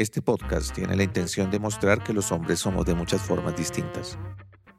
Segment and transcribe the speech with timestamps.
[0.00, 4.18] Este podcast tiene la intención de mostrar que los hombres somos de muchas formas distintas.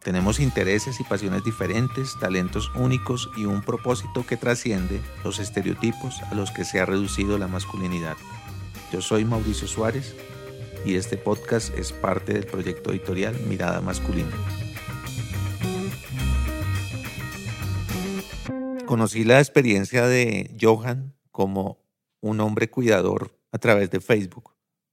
[0.03, 6.33] Tenemos intereses y pasiones diferentes, talentos únicos y un propósito que trasciende los estereotipos a
[6.33, 8.17] los que se ha reducido la masculinidad.
[8.91, 10.15] Yo soy Mauricio Suárez
[10.85, 14.35] y este podcast es parte del proyecto editorial Mirada Masculina.
[18.87, 21.77] Conocí la experiencia de Johan como
[22.21, 24.50] un hombre cuidador a través de Facebook.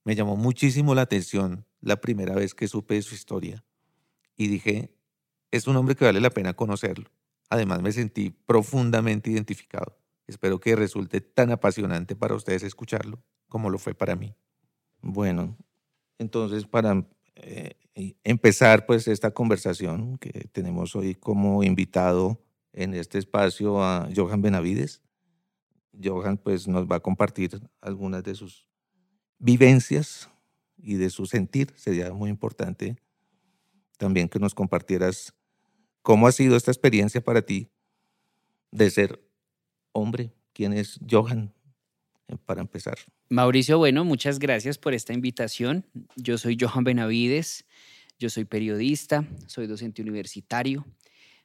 [0.08, 3.62] Me llamó muchísimo la atención la primera vez que supe de su historia
[4.38, 4.90] y dije,
[5.50, 7.10] es un hombre que vale la pena conocerlo.
[7.50, 9.98] Además me sentí profundamente identificado.
[10.26, 14.34] Espero que resulte tan apasionante para ustedes escucharlo como lo fue para mí.
[15.02, 15.58] Bueno,
[16.16, 17.74] entonces para eh,
[18.24, 25.02] empezar pues esta conversación que tenemos hoy como invitado en este espacio a Johan Benavides.
[26.02, 28.68] Johan pues nos va a compartir algunas de sus
[29.38, 30.30] vivencias
[30.76, 31.72] y de su sentir.
[31.76, 32.96] Sería muy importante
[33.96, 35.34] también que nos compartieras
[36.08, 37.68] ¿Cómo ha sido esta experiencia para ti
[38.70, 39.22] de ser
[39.92, 40.32] hombre?
[40.54, 41.52] ¿Quién es Johan?
[42.28, 42.96] Eh, para empezar.
[43.28, 45.84] Mauricio, bueno, muchas gracias por esta invitación.
[46.16, 47.66] Yo soy Johan Benavides,
[48.18, 50.86] yo soy periodista, soy docente universitario,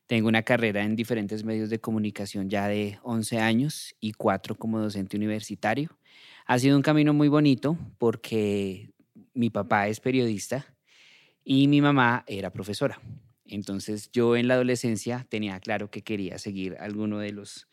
[0.07, 4.80] tengo una carrera en diferentes medios de comunicación ya de 11 años y cuatro como
[4.80, 5.97] docente universitario.
[6.45, 8.92] Ha sido un camino muy bonito porque
[9.33, 10.66] mi papá es periodista
[11.44, 13.00] y mi mamá era profesora.
[13.45, 17.67] Entonces yo en la adolescencia tenía claro que quería seguir alguno de los,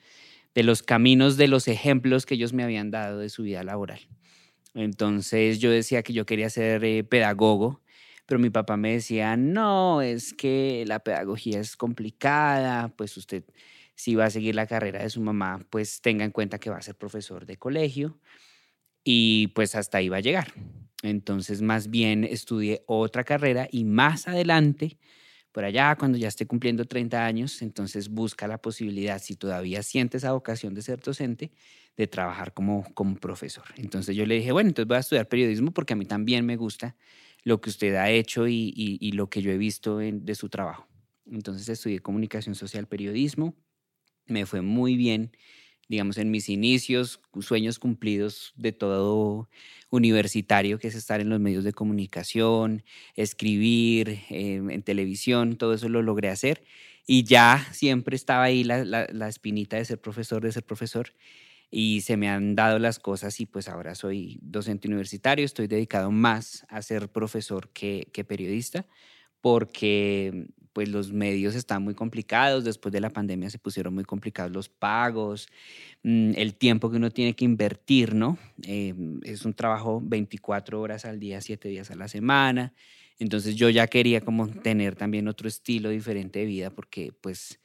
[0.54, 4.00] de los caminos, de los ejemplos que ellos me habían dado de su vida laboral.
[4.74, 7.82] Entonces yo decía que yo quería ser eh, pedagogo,
[8.26, 13.44] pero mi papá me decía, no, es que la pedagogía es complicada, pues usted
[14.00, 16.78] si va a seguir la carrera de su mamá, pues tenga en cuenta que va
[16.78, 18.18] a ser profesor de colegio
[19.04, 20.54] y pues hasta ahí va a llegar.
[21.02, 24.98] Entonces más bien estudié otra carrera y más adelante
[25.52, 30.16] por allá, cuando ya esté cumpliendo 30 años, entonces busca la posibilidad, si todavía siente
[30.16, 31.50] esa vocación de ser docente,
[31.96, 33.64] de trabajar como, como profesor.
[33.76, 36.56] Entonces yo le dije, bueno, entonces voy a estudiar periodismo porque a mí también me
[36.56, 36.96] gusta
[37.42, 40.86] lo que usted ha hecho y, y, lo que yo he visto de su trabajo.
[41.26, 43.56] Entonces estudié comunicación social, periodismo,
[44.30, 45.32] me fue muy bien
[45.90, 49.50] digamos, en mis inicios, sueños cumplidos de todo
[49.90, 52.84] universitario, que es estar en los medios de comunicación,
[53.16, 56.62] escribir em, en televisión, todo eso lo logré hacer.
[57.08, 61.12] Y ya siempre estaba ahí la, la, espinita de ser profesor, de ser profesor
[61.72, 66.12] y se me han dado las cosas y pues ahora soy docente universitario, estoy dedicado
[66.12, 68.86] más a ser profesor que, que periodista
[69.40, 74.52] porque pues los medios están muy complicados, después de la pandemia se pusieron muy complicados
[74.52, 75.48] los pagos,
[76.02, 78.38] mm, el tiempo que uno tiene que invertir, ¿no?
[78.66, 78.94] Eh,
[79.24, 82.72] es un trabajo 24 horas al día, 7 días a la semana,
[83.18, 87.60] entonces yo ya quería como tener también otro estilo diferente de vida porque pues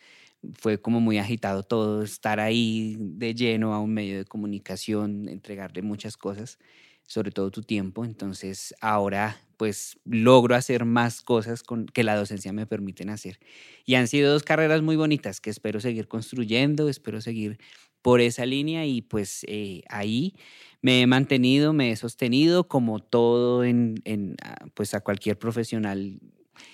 [0.54, 5.82] fue como muy agitado todo, estar ahí de lleno a un medio de comunicación, entregarle
[5.82, 6.60] muchas cosas
[7.08, 8.06] sobre todo tu tiempo.
[8.06, 13.40] Entonces ahora pues logro hacer más cosas con, que la docencia me permiten hacer.
[13.86, 17.58] Y han sido dos carreras muy bonitas que espero seguir construyendo, espero seguir
[18.02, 20.36] por esa línea y pues eh, ahí
[20.82, 26.20] me he mantenido, me he sostenido como todo en, en, ah, pues a cualquier profesional.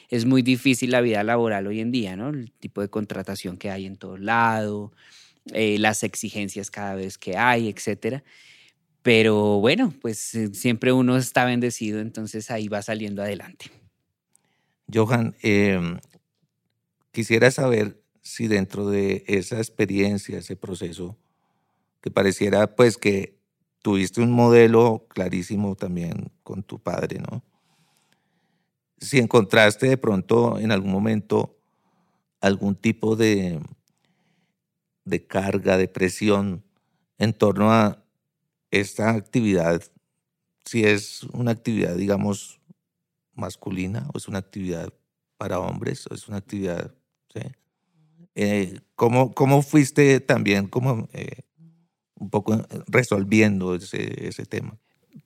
[0.09, 2.29] Es muy difícil la vida laboral hoy en día, ¿no?
[2.29, 4.91] El tipo de contratación que hay en todo lado,
[5.53, 8.23] eh, las exigencias cada vez que hay, etcétera.
[9.03, 13.71] Pero bueno, pues eh, siempre uno está bendecido, entonces ahí va saliendo adelante.
[14.93, 15.99] Johan, em,
[17.11, 21.17] quisiera saber si dentro de esa experiencia, ese proceso,
[22.01, 23.39] que pareciera pues que
[23.81, 27.43] tuviste un modelo clarísimo también con tu padre, ¿no?
[28.99, 31.57] Si encontraste de pronto en algún momento
[32.39, 33.59] algún tipo de,
[35.05, 36.63] de carga, de presión
[37.17, 38.03] en torno a
[38.71, 39.83] esta actividad,
[40.65, 42.59] si es una actividad, digamos,
[43.33, 44.93] masculina o es una actividad
[45.37, 46.93] para hombres o es una actividad,
[47.33, 47.41] ¿sí?
[48.33, 50.69] Eh, ¿cómo, ¿cómo, fuiste también
[51.11, 51.41] eh,
[52.15, 54.77] un poco resolviendo ese, ese tema?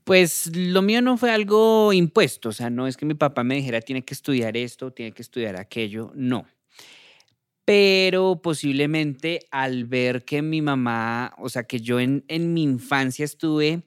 [0.03, 3.55] Pues lo mío no fue algo impuesto, o sea, no es que mi papá me
[3.55, 6.47] dijera tiene que estudiar esto, tiene que estudiar aquello, no
[7.65, 12.23] pero posiblemente al ver que mi mamá, o sea, que yo en,
[12.53, 13.81] mi infancia estuve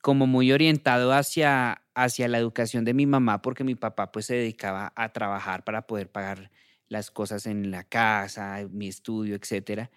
[0.00, 4.34] como muy orientado hacia, hacia la educación de mi mamá, porque mi papá pues se
[4.34, 6.50] dedicaba a trabajar para poder pagar
[6.88, 9.90] las cosas en la casa, mi estudio, etcétera.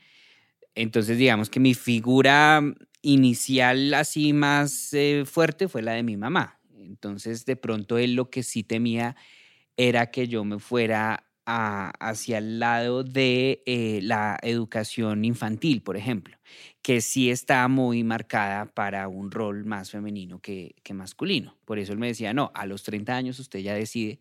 [0.74, 2.62] Entonces, digamos que mi figura
[3.02, 6.60] inicial así más eh, fuerte fue la de mi mamá.
[6.78, 9.16] Entonces, de pronto él lo que sí temía
[9.78, 16.38] era que yo me fuera hacia el lado de eh, la educación infantil, por ejemplo,
[16.82, 21.58] que sí está muy marcada para un rol más femenino que, que masculino.
[21.66, 24.20] Por eso él me decía, no, a los 30 años usted ya decide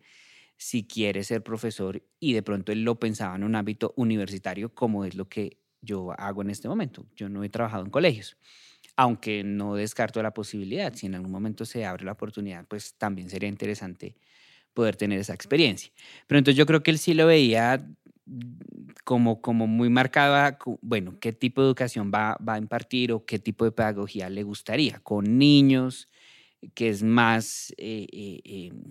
[0.57, 5.05] si quiere ser profesor y de pronto él lo pensaba en un ámbito universitario como
[5.05, 7.05] es lo que yo hago en este momento.
[7.15, 8.37] Yo no he trabajado en colegios,
[8.95, 10.93] aunque no descarto la posibilidad.
[10.93, 14.15] Si en algún momento se abre la oportunidad, pues también sería interesante
[14.75, 15.91] poder tener esa experiencia.
[16.27, 17.83] Pero entonces yo creo que él sí lo veía
[19.03, 23.39] como, como muy marcada, bueno, qué tipo de educación va, va a impartir o qué
[23.39, 26.09] tipo de pedagogía le gustaría, con niños,
[26.75, 27.73] que es más...
[27.77, 28.83] Eh, eh, em,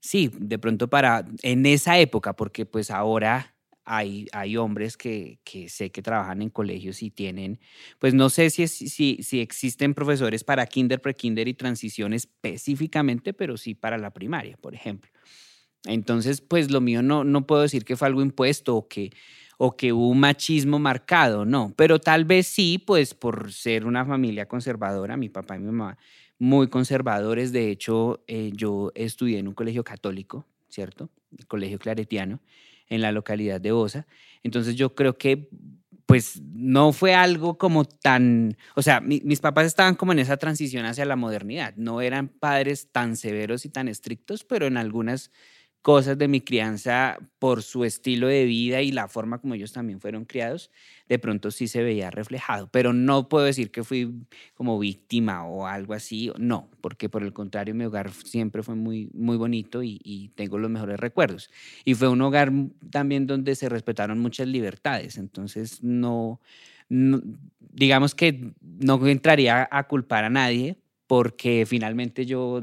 [0.00, 3.54] sí, de pronto para, en esa época, porque pues ahora
[3.84, 7.60] hay, hombres que, sé que trabajan en colegios y tienen,
[7.98, 13.98] pues no sé si, existen profesores para kinder, pre-kinder y transición específicamente, pero sí para
[13.98, 15.10] la primaria, por ejemplo.
[15.84, 19.10] Entonces, pues lo mío no, puedo decir que fue algo impuesto o que,
[19.58, 24.04] o que hubo un machismo marcado, no, pero tal vez sí, pues por ser una
[24.04, 25.98] familia conservadora, mi papá y mi mamá
[26.40, 27.52] muy conservadores.
[27.52, 31.10] De hecho, eh, yo estudié en un colegio católico, ¿cierto?
[31.38, 32.40] El colegio claretiano,
[32.90, 34.06] en la localidad de Osa.
[34.42, 35.48] Entonces yo creo que
[36.04, 40.84] pues no fue algo como tan, o sea, mis papás estaban como en esa transición
[40.84, 45.30] hacia la modernidad, no eran padres tan severos y tan estrictos, pero en algunas
[45.82, 49.98] cosas de mi crianza por su estilo de vida y la forma como ellos también
[49.98, 50.70] fueron criados,
[51.08, 52.68] de pronto sí se veía reflejado.
[52.70, 54.12] Pero no puedo decir que fui
[54.54, 59.10] como víctima o algo así, no, porque por el contrario mi hogar siempre fue muy,
[59.14, 61.50] muy bonito y, tengo los mejores recuerdos.
[61.84, 62.52] Y fue un hogar
[62.90, 66.40] también donde se respetaron muchas libertades, entonces no,
[66.88, 72.62] digamos que no entraría a culpar a nadie porque finalmente yo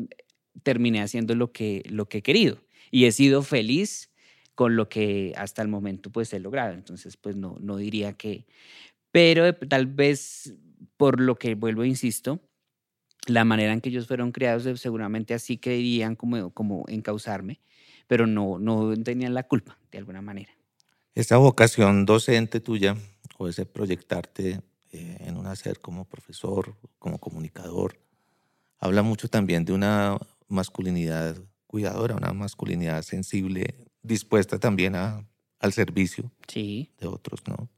[0.64, 2.60] terminé haciendo lo que, lo que he querido
[2.92, 4.12] y he sido feliz
[4.56, 6.74] con lo que hasta el momento pues he logrado.
[6.74, 8.46] Entonces pues no, no diría que,
[9.12, 10.56] pero tal vez
[10.98, 12.40] por lo que vuelvo, insisto,
[13.28, 17.60] la manera en que ellos fueron criados seguramente así querían como, como encauzarme,
[18.08, 20.52] pero no, no tenían la culpa de alguna manera.
[21.14, 22.96] Esta vocación docente tuya
[23.38, 24.62] o ese proyectarte
[24.92, 28.00] eh, en un hacer como profesor, como comunicador,
[28.80, 30.18] habla mucho también de una
[30.48, 31.36] masculinidad
[31.68, 35.28] cuidadora, una masculinidad sensible, dispuesta también a,
[35.60, 36.94] al servicio sí.
[37.00, 37.70] de otros, ¿no?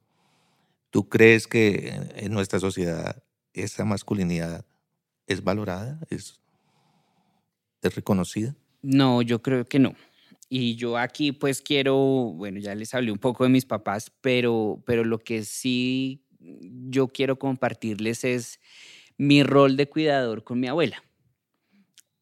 [0.91, 4.65] ¿Tú crees que en nuestra sociedad esa masculinidad
[5.27, 6.39] es valorada, es,
[7.81, 8.56] es reconocida?
[8.81, 9.94] No, yo creo que no.
[10.50, 14.81] Y yo aquí pues quiero, bueno, ya les hablé un poco de mis papás, pero,
[14.86, 18.59] pero lo que sí yo quiero compartirles es
[19.18, 21.03] mi rol de cuidador con mi abuela.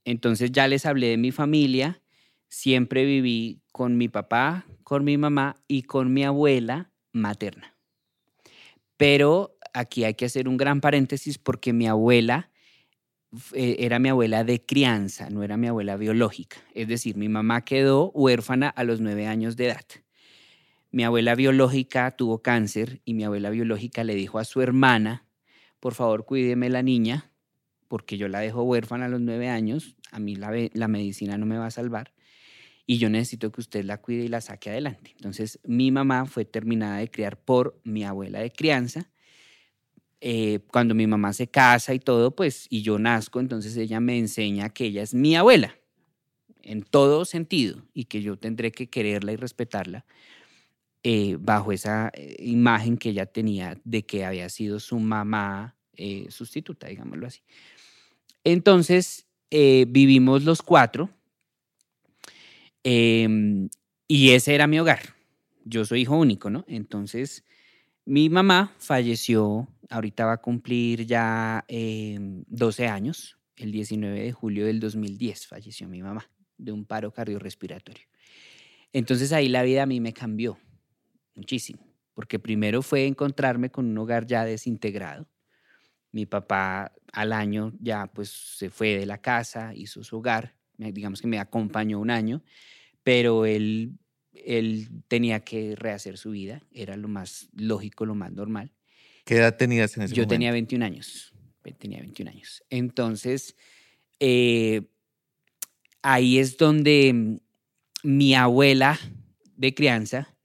[0.08, 2.02] Entonces ya les hablé de mi familia,
[2.48, 7.76] siempre viví con mi papá, con mi mamá y con mi abuela materna.
[8.96, 12.50] Pero aquí hay que hacer un gran paréntesis porque mi abuela
[13.52, 16.56] eh, era mi abuela de crianza, no era mi abuela biológica.
[16.74, 19.86] Es decir, mi mamá quedó huérfana a los nueve años de edad.
[20.90, 25.26] Mi abuela biológica tuvo cáncer y mi abuela biológica le dijo a su hermana,
[25.82, 27.30] por favor cuídeme la niña,
[27.88, 31.46] porque yo la dejo huérfana a los nueve años, a mí la, la medicina no
[31.46, 32.14] me va a salvar
[32.90, 35.12] y yo necesito que usted la cuide y la saque adelante.
[35.18, 39.12] Entonces, mi mamá fue terminada de criar por mi abuela de crianza.
[40.22, 44.18] Eh, cuando mi mamá se casa y todo, pues, y yo nazco, entonces ella me
[44.18, 45.78] enseña que ella es mi abuela,
[46.64, 50.06] en todo sentido, y que yo tendré que quererla y respetarla
[51.04, 55.76] eh, bajo esa eh, imagen que ella tenía de que había sido su mamá
[56.30, 57.42] sustituta, digámoslo así.
[58.44, 61.10] Entonces, eh, vivimos los cuatro
[62.84, 63.70] em,
[64.08, 65.00] y ese era mi hogar.
[65.66, 66.64] Yo soy hijo único, ¿no?
[66.68, 67.44] Entonces,
[68.06, 74.66] mi mamá falleció, ahorita va a cumplir ya 12 em, años, el 19 de julio
[74.66, 78.06] del 2010 falleció mi mamá de un paro cardiorrespiratorio.
[78.94, 80.58] Entonces ahí la vida a mí me cambió
[81.36, 81.80] muchísimo,
[82.14, 85.28] porque primero fue encontrarme con un hogar ya desintegrado,
[86.18, 91.22] mi papá al año ya pues se fue de la casa, hizo su hogar, digamos
[91.22, 92.44] que me acompañó un año,
[93.04, 94.00] pero él,
[94.34, 98.74] él tenía que rehacer su vida, era lo más lógico, lo más normal.
[99.26, 100.34] ¿Qué edad tenías en ese Yo momento?
[100.34, 101.36] Yo tenía 21 años,
[101.78, 102.64] tenía 21 años.
[102.72, 103.56] Entonces,
[104.20, 104.82] eh,
[106.02, 107.40] ahí es donde
[108.02, 109.00] mi abuela
[109.56, 110.36] de crianza,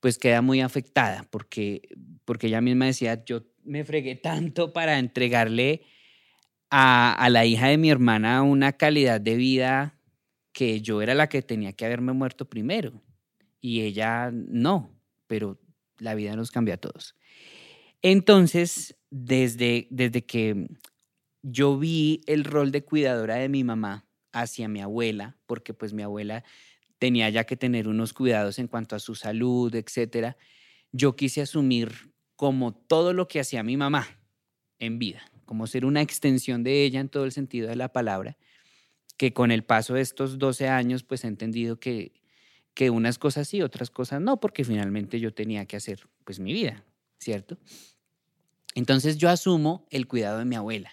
[0.00, 1.82] pues queda muy afectada, porque,
[2.24, 5.82] porque ella misma decía, yo me fregué tanto para entregarle
[6.70, 9.98] a, a la hija de mi hermana una calidad de vida
[10.52, 13.02] que yo era la que tenía que haberme muerto primero
[13.60, 15.60] y ella no, pero
[15.98, 17.14] la vida nos cambia a todos.
[18.02, 20.68] Entonces, desde, desde que
[21.42, 26.02] yo vi el rol de cuidadora de mi mamá hacia mi abuela, porque pues mi
[26.02, 26.44] abuela
[26.98, 30.36] tenía ya que tener unos cuidados en cuanto a su salud, etcétera,
[30.92, 32.09] yo quise asumir
[32.40, 34.08] como todo lo que hacía mi mamá
[34.78, 38.38] en vida, como ser una extensión de ella en todo el sentido de la palabra,
[39.18, 42.12] que con el paso de estos 12 años pues he entendido que,
[42.72, 46.54] que unas cosas sí, otras cosas no, porque finalmente yo tenía que hacer pues mi
[46.54, 46.82] vida,
[47.18, 47.58] ¿cierto?
[48.74, 50.92] Entonces yo asumo el cuidado de mi abuela.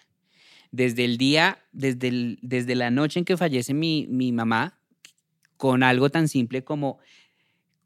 [0.72, 4.82] Desde el día, desde, desde la noche en que fallece mi, mi mamá,
[5.56, 7.00] con algo tan simple como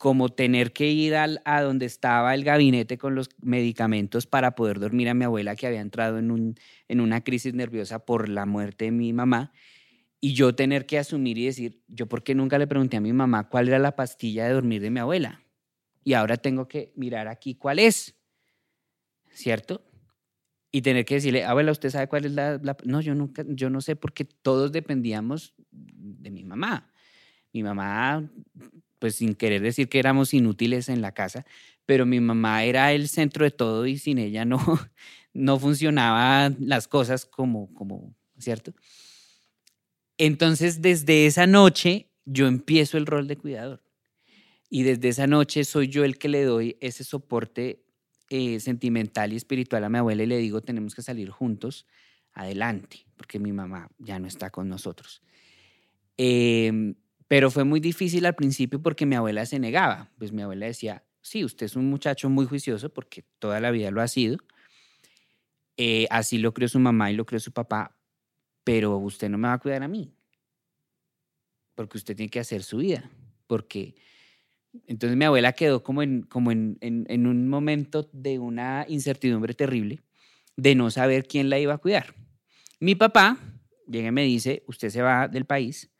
[0.01, 4.79] como tener que ir al, a donde estaba el gabinete con los medicamentos para poder
[4.79, 6.55] dormir a mi abuela que había entrado en, un,
[6.87, 9.53] en una crisis nerviosa por la muerte de mi mamá
[10.19, 13.13] y yo tener que asumir y decir, yo por qué nunca le pregunté a mi
[13.13, 15.43] mamá cuál era la pastilla de dormir de mi abuela
[16.03, 18.15] y ahora tengo que mirar aquí cuál es,
[19.29, 19.85] ¿cierto?
[20.71, 23.69] Y tener que decirle, abuela, ¿usted sabe cuál es la, la, No, yo nunca, yo
[23.69, 26.91] no sé porque todos dependíamos de mi mamá.
[27.53, 28.27] Mi mamá
[29.01, 31.43] pues sin querer decir que éramos inútiles en la casa,
[31.87, 34.59] pero mi mamá era el centro de todo y sin ella no,
[35.33, 38.75] no funcionaban las cosas como, como, ¿cierto?
[40.19, 43.81] Entonces, desde esa noche yo empiezo el rol de cuidador.
[44.69, 47.83] Y desde esa noche soy yo el que le doy ese soporte
[48.29, 51.87] eh, sentimental y espiritual a mi abuela y le digo, tenemos que salir juntos
[52.33, 55.23] adelante, porque mi mamá ya no está con nosotros.
[56.19, 56.93] Eh,
[57.31, 60.11] pero fue muy difícil al principio porque mi abuela se negaba.
[60.17, 63.89] Pues mi abuela decía, sí, usted es un muchacho muy juicioso porque toda la vida
[63.89, 64.37] lo ha sido.
[65.77, 67.97] Eh, así lo crió su mamá y lo crió su papá,
[68.65, 70.13] pero usted no me va a cuidar a mí.
[71.73, 73.09] Porque usted tiene que hacer su vida.
[73.47, 73.95] Porque
[74.85, 79.53] entonces mi abuela quedó como en, como en, en, en un momento de una incertidumbre
[79.53, 80.01] terrible
[80.57, 82.13] de no saber quién la iba a cuidar.
[82.81, 83.37] Mi papá
[83.87, 85.90] llega y me dice, usted se va del país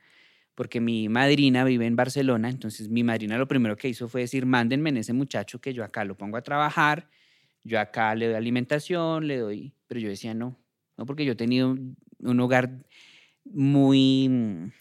[0.61, 4.45] porque mi madrina vive en Barcelona, entonces mi madrina lo primero que hizo fue decir,
[4.45, 7.09] mándenme en ese muchacho que yo acá lo pongo a trabajar,
[7.63, 10.59] yo acá le doy alimentación, le doy, pero yo decía no,
[10.97, 11.75] no porque yo he tenido
[12.19, 12.85] un hogar
[13.43, 14.71] muy,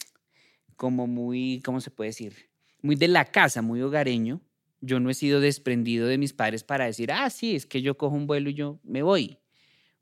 [0.76, 2.50] como muy, ¿cómo se puede decir?
[2.82, 4.42] Muy de la casa, muy hogareño.
[4.82, 7.96] Yo no he sido desprendido de mis padres para decir, ah, sí, es que yo
[7.96, 9.38] cojo un vuelo y yo me voy.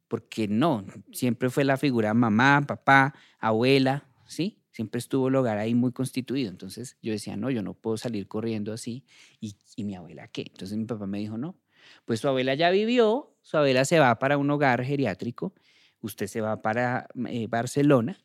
[0.09, 4.59] Porque no, siempre fue la figura mamá, papá, abuela, ¿sí?
[4.79, 6.51] Siempre estuvo el hogar ahí muy constituido.
[6.51, 9.05] Entonces yo decía, no, yo no puedo salir corriendo así.
[9.41, 10.43] ¿Y, mi abuela qué?
[10.43, 11.59] Entonces mi papá me dijo, no,
[12.05, 15.53] pues su abuela ya vivió, su abuela se va para un hogar geriátrico,
[16.01, 18.25] usted se va para eh, Barcelona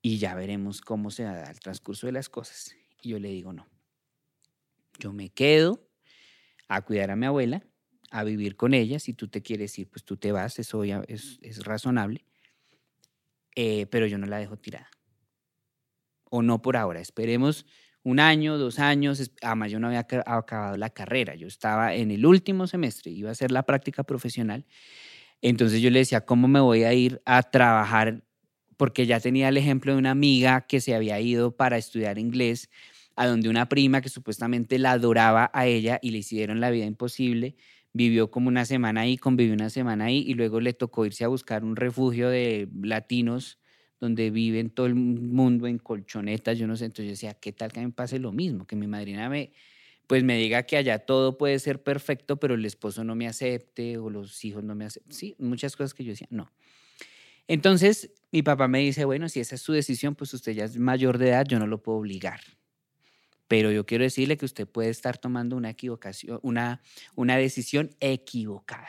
[0.00, 2.74] y ya veremos cómo se da el transcurso de las cosas.
[3.00, 3.68] Y yo le digo, no,
[4.98, 5.88] yo me quedo
[6.66, 7.62] a cuidar a mi abuela,
[8.10, 8.98] a vivir con ella.
[8.98, 12.24] Si tú te quieres ir, pues tú te vas, eso es, es razonable.
[13.54, 14.90] Eh, pero yo no la dejo tirada
[16.32, 16.98] o no por ahora.
[17.00, 17.66] Esperemos
[18.02, 19.30] un año, dos años.
[19.42, 21.34] Además, yo no había acabado la carrera.
[21.34, 24.64] Yo estaba en el último semestre, iba a hacer la práctica profesional.
[25.42, 28.24] Entonces yo le decía, ¿cómo me voy a ir a trabajar?
[28.78, 32.70] Porque ya tenía el ejemplo de una amiga que se había ido para estudiar inglés,
[33.14, 36.86] a donde una prima que supuestamente la adoraba a ella y le hicieron la vida
[36.86, 37.56] imposible,
[37.92, 41.28] vivió como una semana ahí, convivió una semana ahí y luego le tocó irse a
[41.28, 43.58] buscar un refugio de latinos
[44.02, 47.70] donde viven todo el mundo en colchonetas, yo no sé, entonces yo decía, ¿qué tal
[47.70, 48.66] que me pase lo mismo?
[48.66, 49.52] Que mi madrina me,
[50.08, 53.98] pues me diga que allá todo puede ser perfecto, pero el esposo no me acepte
[53.98, 55.12] o los hijos no me acepten.
[55.12, 56.50] Sí, muchas cosas que yo decía, no.
[57.46, 60.76] Entonces mi papá me dice, bueno, si esa es su decisión, pues usted ya es
[60.76, 62.40] mayor de edad, yo no lo puedo obligar.
[63.46, 66.82] Pero yo quiero decirle que usted puede estar tomando una equivocación, una,
[67.14, 68.88] una decisión equivocada.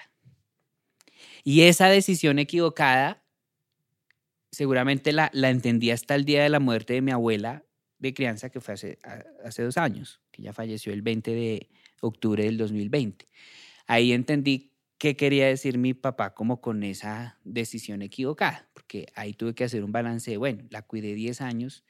[1.44, 3.23] Y esa decisión equivocada
[4.54, 7.66] seguramente la, la entendí hasta el día de la muerte de mi abuela
[7.98, 9.00] de crianza, que fue hace,
[9.44, 11.70] hace dos años, que ya falleció el 20 de
[12.02, 13.28] octubre del 2020.
[13.88, 19.56] Ahí entendí qué quería decir mi papá como con esa decisión equivocada, porque ahí tuve
[19.56, 21.84] que hacer un balance de, bueno, la cuidé 10 años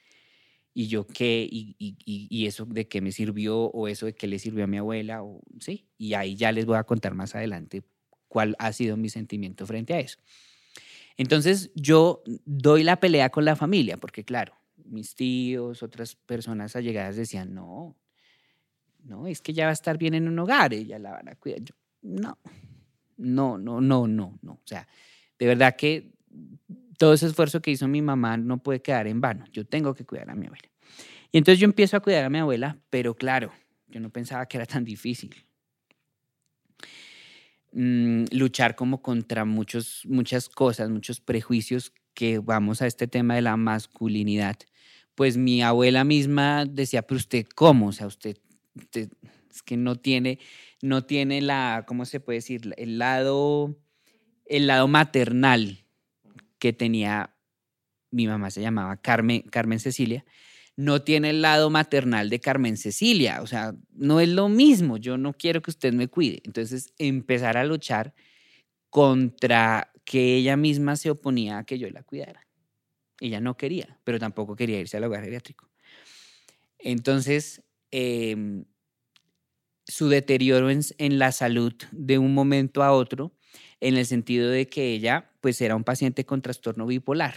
[0.74, 4.26] y yo qué, y, y, y, eso de qué me sirvió, o eso de qué
[4.26, 7.36] le sirvió a mi abuela, o sí, y ahí ya les voy a contar más
[7.36, 7.84] adelante
[8.28, 10.18] cuál ha sido mi sentimiento frente a eso.
[11.18, 14.56] Entonces yo doy la pelea con la familia, porque claro,
[14.86, 17.96] mis tíos, otras personas allegadas decían, no,
[19.04, 21.36] no, es que ya va a estar bien en un hogar, ella la van a
[21.36, 21.62] cuidar.
[22.02, 22.38] no,
[23.18, 24.52] no, no, no, no, no.
[24.54, 24.88] O sea,
[25.38, 26.14] de verdad que
[26.98, 29.46] todo ese esfuerzo que hizo mi mamá no puede quedar en vano.
[29.52, 30.70] Yo tengo que cuidar a mi abuela.
[31.32, 33.52] Y entonces yo empiezo a cuidar a mi abuela, pero claro,
[33.88, 35.36] yo no pensaba que era tan difícil.
[37.76, 43.42] Mm, luchar como contra muchos, muchas cosas, muchos prejuicios que vamos a este tema de
[43.42, 44.58] la masculinidad.
[45.16, 48.38] Pues mi abuela misma decía, pero usted cómo, o sea, usted,
[48.94, 50.38] es que no tiene,
[50.84, 52.74] no tiene la, ¿cómo se puede decir?
[52.78, 53.76] El lado,
[54.46, 55.88] el lado maternal
[56.60, 57.36] que tenía
[58.12, 60.26] mi mamá, se llamaba Carmen, Carmen Cecilia,
[60.76, 65.18] no tiene el lado maternal de Carmen Cecilia, o sea, no es lo mismo, yo
[65.18, 66.42] no quiero que usted me cuide.
[66.46, 68.14] Entonces, empezar a luchar
[68.90, 72.48] contra que ella misma se oponía a que yo la cuidara.
[73.20, 75.70] Ella no quería, pero tampoco quería irse al hogar geriátrico.
[76.80, 77.62] Entonces,
[77.92, 78.66] em,
[79.86, 83.36] su deterioro en, en, la salud de un momento a otro,
[83.80, 87.36] en el sentido de que ella, pues, era un paciente con trastorno bipolar.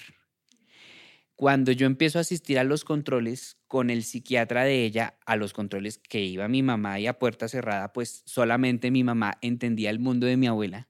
[1.36, 5.52] Cuando yo empiezo a asistir a los controles con el psiquiatra de ella, a los
[5.52, 9.98] controles que iba mi mamá y a puerta cerrada, pues solamente mi mamá entendía el
[9.98, 10.88] mundo de mi abuela.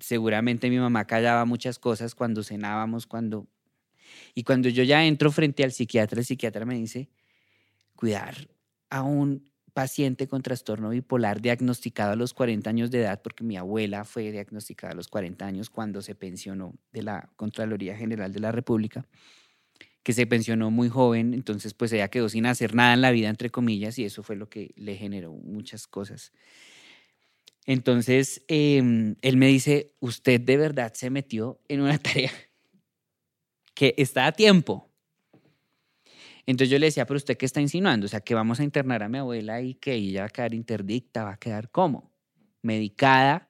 [0.00, 3.48] Seguramente mi mamá callaba muchas cosas cuando cenábamos, cuando...
[4.34, 7.08] Y cuando yo ya entro frente al psiquiatra, el psiquiatra me dice,
[7.96, 8.48] cuidar
[8.90, 13.56] a un paciente con trastorno bipolar diagnosticado a los 40 años de edad, porque mi
[13.56, 18.40] abuela fue diagnosticada a los 40 años cuando se pensionó de la Contraloría General de
[18.40, 19.06] la República,
[20.02, 23.28] que se pensionó muy joven, entonces pues ella quedó sin hacer nada en la vida,
[23.28, 26.32] entre comillas, y eso fue lo que le generó muchas cosas.
[27.66, 32.32] Entonces, em, él me dice, usted de verdad se metió en una tarea
[33.74, 34.89] que está a tiempo,
[36.50, 38.06] entonces yo le decía, pero usted qué está insinuando?
[38.06, 40.54] O sea, que vamos a internar a mi abuela y que ella va a quedar
[40.54, 42.12] interdicta, va a quedar cómo?
[42.62, 43.48] Medicada,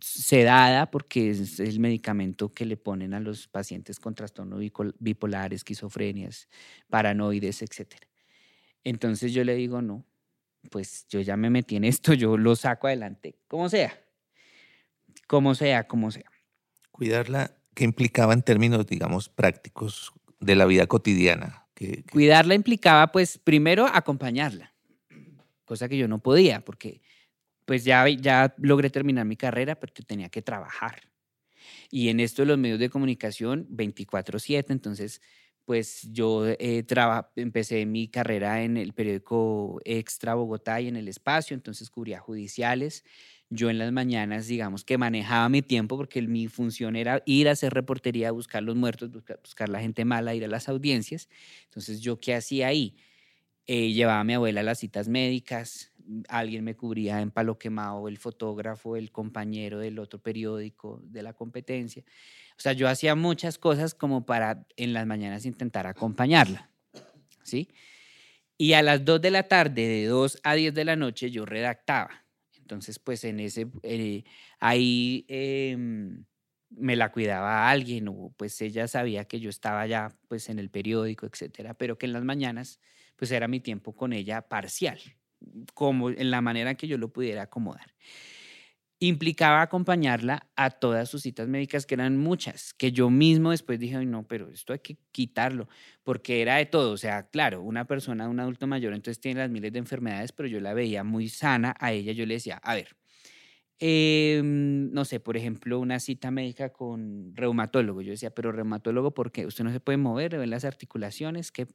[0.00, 4.58] sedada, porque es el medicamento que le ponen a los pacientes con trastorno
[4.98, 6.48] bipolar, esquizofrenias,
[6.88, 7.94] paranoides, etc.
[8.84, 10.04] Entonces yo le digo, no,
[10.70, 13.98] pues yo ya me metí en esto, yo lo saco adelante, como sea,
[15.26, 16.30] como sea, como sea.
[16.90, 21.61] Cuidarla, ¿qué implicaba en términos, digamos, prácticos de la vida cotidiana?
[22.10, 24.72] Cuidarla implicaba, pues, primero acompañarla,
[25.64, 27.00] cosa que yo no podía, porque
[27.64, 31.02] pues ya, ya logré terminar mi carrera, pero tenía que trabajar.
[31.90, 35.20] Y en esto de los medios de comunicación, 24/7, entonces,
[35.64, 36.84] pues yo eh,
[37.36, 43.04] empecé mi carrera en el periódico Extra Bogotá y en el espacio, entonces cubría judiciales,
[43.52, 47.52] yo en las mañanas, digamos que manejaba mi tiempo porque mi función era ir a
[47.52, 51.28] hacer reportería, buscar los muertos, buscar, la gente mala, ir a las audiencias.
[51.64, 52.96] Entonces, ¿yo qué hacía ahí?
[53.66, 55.92] Eh, llevaba a mi abuela a las citas médicas,
[56.28, 61.34] alguien me cubría en palo quemado, el fotógrafo, el compañero del otro periódico de la
[61.34, 62.02] competencia.
[62.56, 66.70] O sea, yo hacía muchas cosas como para en las mañanas intentar acompañarla,
[67.42, 67.68] ¿sí?
[68.56, 71.44] Y a las 2 de la tarde, de 2 a 10 de la noche, yo
[71.44, 72.21] redactaba.
[72.72, 74.24] Entonces, pues en ese, eh,
[74.58, 76.24] ahí em,
[76.70, 80.70] me la cuidaba alguien o pues ella sabía que yo estaba ya pues en el
[80.70, 82.80] periódico, etcétera, pero que en las mañanas
[83.16, 84.98] pues era mi tiempo con ella parcial,
[85.74, 87.94] como en la manera que yo lo pudiera acomodar
[89.08, 94.04] implicaba acompañarla a todas sus citas médicas, que eran muchas, que yo mismo después dije,
[94.06, 95.68] no, pero esto hay que quitarlo,
[96.04, 96.92] porque era de todo.
[96.92, 100.48] O sea, claro, una persona, un adulto mayor, entonces tiene las miles de enfermedades, pero
[100.48, 102.12] yo la veía muy sana a ella.
[102.12, 102.96] Yo le decía, a ver,
[103.80, 108.02] em, no sé, por ejemplo, una cita médica con reumatólogo.
[108.02, 109.46] Yo decía, pero reumatólogo, ¿por qué?
[109.46, 111.66] Usted no se puede mover, ve las articulaciones, ¿qué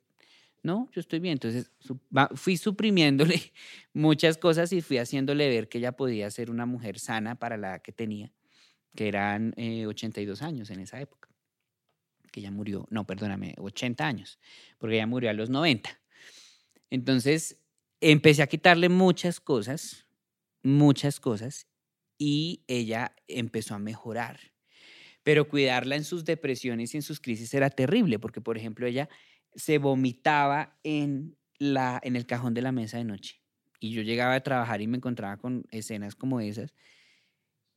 [0.63, 1.33] no, yo estoy bien.
[1.33, 1.71] Entonces
[2.35, 3.53] fui suprimiéndole
[3.93, 7.79] muchas cosas y fui haciéndole ver que ella podía ser una mujer sana para la
[7.79, 8.31] que tenía,
[8.95, 11.29] que eran 82 eh, años en esa época.
[12.31, 14.39] Que ella murió, no, perdóname, 80 años,
[14.77, 15.89] porque ella murió a los 90.
[16.89, 17.57] Entonces
[18.01, 20.05] empecé a quitarle muchas cosas,
[20.63, 21.67] muchas cosas,
[22.17, 24.39] y ella empezó a mejorar.
[25.23, 29.09] Pero cuidarla en sus depresiones y en sus crisis era terrible, porque por ejemplo ella
[29.55, 33.41] se vomitaba en, la, en el cajón de la mesa de noche.
[33.79, 36.73] Y yo llegaba a trabajar y me encontraba con escenas como esas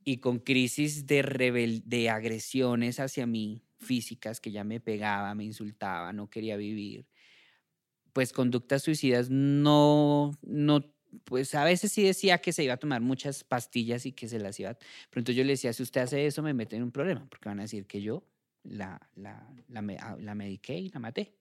[0.05, 6.13] y con crisis de, de agresiones hacia mí físicas que ya me pegaba, me insultaba,
[6.13, 7.07] no quería vivir.
[8.13, 10.85] Pues conductas suicidas no, no,
[11.25, 14.41] pues a veces sí decía que se iba a tomar muchas pastillas y que se
[14.41, 16.91] las iba, pero entonces yo le decía, si usted hace eso me mete en un
[16.93, 18.27] problema, porque van a decir que yo
[18.65, 21.40] la, la, la, la mediqué y la maté.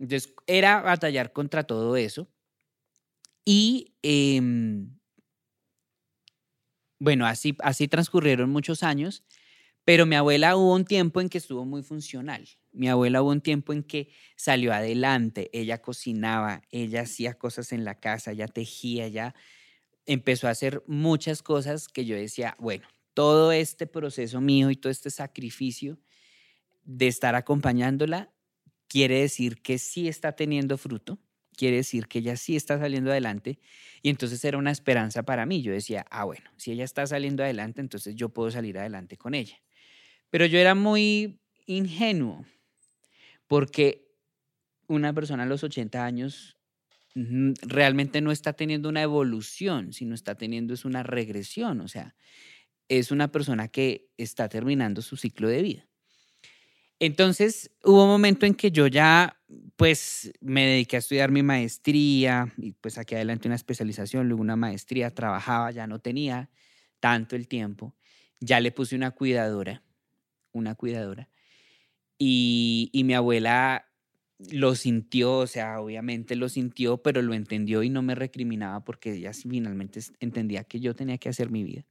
[0.00, 2.28] Entonces, era batallar contra todo eso.
[3.44, 4.98] Y em,
[6.98, 9.24] bueno, así, así transcurrieron muchos años,
[9.86, 12.48] Pero mi abuela hubo un tiempo en que estuvo muy funcional.
[12.72, 17.84] Mi abuela hubo un tiempo en que salió adelante, ella cocinaba, ella hacía cosas en
[17.84, 19.34] la casa, ella tejía, ella
[20.06, 24.92] empezó a hacer muchas cosas que yo decía, bueno, todo este proceso mío y todo
[24.92, 25.98] este sacrificio
[26.84, 28.32] de estar acompañándola
[28.90, 31.20] quiere decir que sí está teniendo fruto,
[31.56, 33.60] quiere decir que ella sí está saliendo adelante
[34.02, 35.62] y entonces era una esperanza para mí.
[35.62, 39.34] Yo decía, ah, bueno, si ella está saliendo adelante, entonces yo puedo salir adelante con
[39.34, 39.62] ella.
[40.28, 42.44] Pero yo era muy ingenuo
[43.46, 44.10] porque
[44.88, 46.56] una persona a los 80 años
[47.14, 52.16] realmente no está teniendo una evolución, sino está teniendo es una regresión, o sea,
[52.88, 55.89] es una persona que está terminando su ciclo de vida.
[57.00, 59.36] Entonces hubo un momento en que yo ya
[59.76, 64.56] pues me dediqué a estudiar mi maestría y pues aquí adelante una especialización, luego una
[64.56, 66.50] maestría, trabajaba, ya no tenía
[67.00, 67.96] tanto el tiempo,
[68.38, 69.82] ya le puse una cuidadora,
[70.52, 71.30] una cuidadora,
[72.18, 73.86] y, y mi abuela
[74.52, 79.14] lo sintió, o sea, obviamente lo sintió, pero lo entendió y no me recriminaba porque
[79.14, 81.86] ella finalmente entendía que yo tenía que hacer mi vida.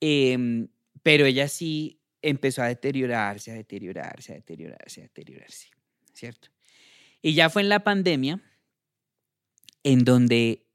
[0.00, 0.68] Em,
[1.04, 5.68] pero ella sí empezó a deteriorarse, a deteriorarse, a deteriorarse, a deteriorarse,
[6.14, 6.48] ¿cierto?
[7.20, 8.40] Y ya fue en la pandemia
[9.82, 10.66] en donde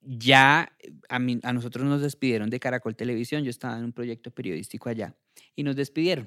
[0.00, 0.72] ya
[1.08, 5.14] a, a nosotros nos despidieron de Caracol Televisión, yo estaba en un proyecto periodístico allá
[5.54, 6.26] y nos despidieron.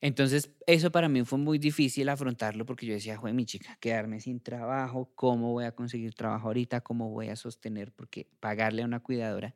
[0.00, 4.20] Entonces, eso para mí fue muy difícil afrontarlo porque yo decía, joder, mi chica, quedarme
[4.20, 6.82] sin trabajo, ¿cómo voy a conseguir trabajo ahorita?
[6.82, 7.90] ¿Cómo voy a sostener?
[7.92, 9.54] Porque pagarle a una cuidadora eh,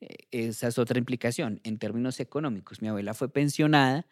[0.00, 2.82] esa es otra implicación en términos económicos.
[2.82, 4.06] Mi abuela fue pensionada,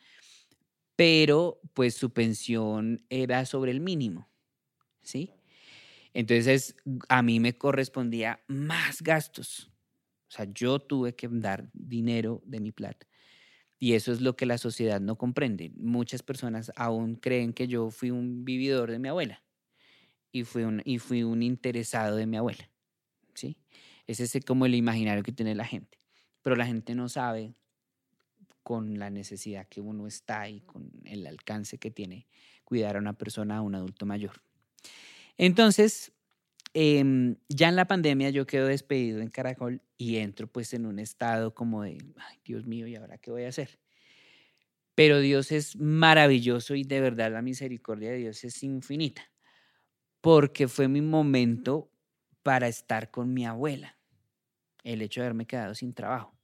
[0.97, 4.29] pero pues su pensión era sobre el mínimo,
[5.03, 5.33] ¿sí?
[6.13, 6.77] Entonces
[7.09, 9.71] a mí me correspondía más gastos.
[10.29, 13.07] O sea, yo tuve que dar dinero de mi plata.
[13.79, 15.73] Y eso es lo que la sociedad no comprende.
[15.77, 19.43] Muchas personas aún creen que yo fui un vividor de mi abuela
[20.33, 22.71] y fui un, y fui un interesado de mi abuela,
[23.35, 23.57] ¿sí?
[24.07, 25.99] Ese es como el imaginario que tiene la gente.
[26.43, 27.55] Pero la gente no sabe
[28.63, 32.27] con la necesidad que uno está y con el alcance que tiene
[32.65, 34.43] cuidar a una persona, a un adulto mayor.
[35.37, 36.13] Entonces,
[36.73, 40.99] em, ya en la pandemia yo quedo despedido en Caracol y entro pues en un
[40.99, 43.79] estado como de, ay, Dios mío, ¿y ahora qué voy a hacer?
[44.95, 49.31] Pero Dios es maravilloso y de verdad la misericordia de Dios es infinita,
[50.21, 51.91] porque fue mi momento
[52.43, 53.94] para estar con mi abuela,
[54.85, 56.37] el hecho de haberme quedado sin trabajo.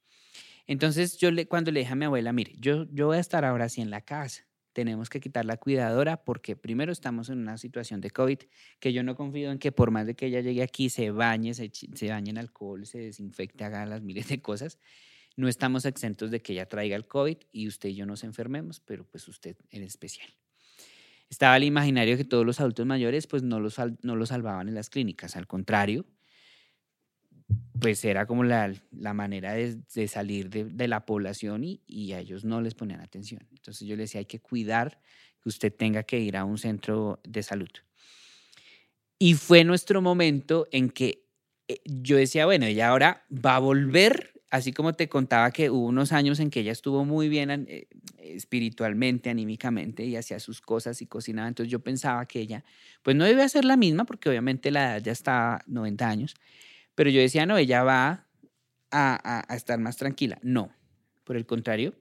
[0.66, 3.66] Entonces yo cuando le dije a mi abuela, mire, yo, yo voy a estar ahora
[3.66, 8.00] así en la casa, tenemos que quitar la cuidadora porque primero estamos en una situación
[8.00, 8.38] de COVID
[8.78, 11.54] que yo no confío en que por más de que ella llegue aquí, se bañe,
[11.54, 14.78] se, se bañe en alcohol, se desinfecte, haga las miles de cosas,
[15.36, 18.80] no estamos exentos de que ella traiga el COVID y usted y yo nos enfermemos,
[18.80, 20.28] pero pues usted en especial
[21.30, 24.74] estaba el imaginario que todos los adultos mayores pues no los, no los salvaban en
[24.74, 26.04] las clínicas, al contrario,
[27.80, 32.20] pues era como la, la manera de, de salir de, la población y, y, a
[32.20, 33.46] ellos no les ponían atención.
[33.52, 35.00] Entonces yo les decía, hay que cuidar
[35.42, 37.70] que usted tenga que ir a un centro de salud.
[39.18, 41.26] Y fue nuestro momento en que
[41.68, 45.86] eh, yo decía, bueno, ella ahora va a volver así como te contaba que hubo
[45.86, 47.86] unos años en que ella estuvo muy bien eh,
[48.18, 52.64] espiritualmente, anímicamente y hacía sus cosas y cocinaba, entonces yo pensaba que ella,
[53.02, 56.34] pues no debe ser la misma porque obviamente la edad ya está 90 años,
[56.94, 58.28] pero yo decía, no, ella va
[58.90, 60.38] a, a estar más tranquila.
[60.42, 60.74] No,
[61.24, 61.94] por el contrario,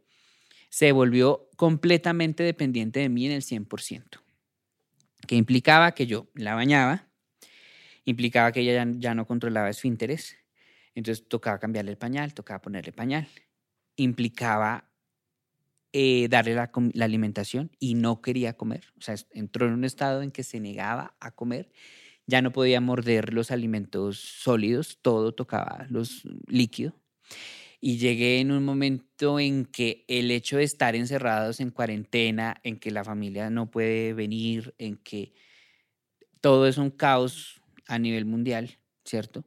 [0.69, 4.21] se volvió completamente dependiente de mí en el 100%,
[5.27, 7.07] que implicaba que yo la bañaba,
[8.05, 10.39] implicaba que ella ya, ya no controlaba esfínteres,
[10.95, 13.27] entonces tocaba cambiarle el pañal, tocaba ponerle pañal.
[13.95, 14.89] Implicaba
[15.93, 18.85] eh, darle la, la, alimentación y no quería comer.
[18.97, 21.71] O sea, entró en un estado en que se negaba a comer.
[22.29, 26.93] Ya no podía morder los alimentos sólidos, todo tocaba los líquidos.
[27.81, 32.77] Y llegué en un momento en que el hecho de estar encerrados en cuarentena, en
[32.77, 35.33] que la familia no puede venir, en que
[36.39, 39.43] todo es un caos a nivel mundial, ¿cierto?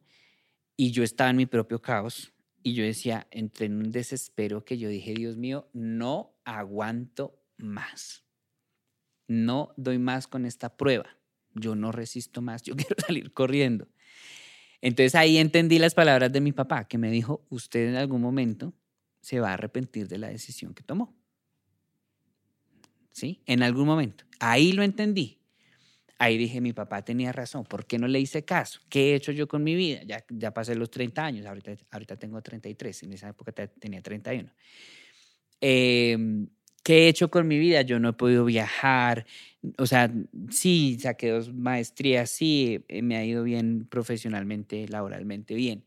[0.76, 2.32] Y yo estaba en mi propio caos
[2.64, 8.24] y yo decía, entré en un desespero que yo dije, Dios mío, no aguanto más.
[9.28, 11.21] No doy más con esta prueba.
[11.54, 13.88] Yo no resisto más, yo quiero salir corriendo.
[14.80, 18.74] Entonces ahí entendí las palabras de mi papá, que me dijo, usted en algún momento
[19.20, 21.16] se va a arrepentir de la decisión que tomó.
[23.12, 23.42] ¿Sí?
[23.46, 24.24] En algún momento.
[24.40, 25.42] Ahí lo entendí.
[26.18, 28.80] Ahí dije, mi papá tenía razón, ¿por qué no le hice caso?
[28.88, 30.02] ¿Qué he hecho yo con mi vida?
[30.04, 34.52] Ya, ya pasé los 30 años, ahorita, ahorita tengo 33, en esa época tenía 31.
[35.60, 36.48] Em,
[36.82, 37.82] ¿Qué he hecho con mi vida?
[37.82, 39.26] Yo no he podido viajar.
[39.78, 40.12] O sea,
[40.50, 45.84] sí, saqué dos maestrías, sí, eh, me ha ido bien profesionalmente, laboralmente bien.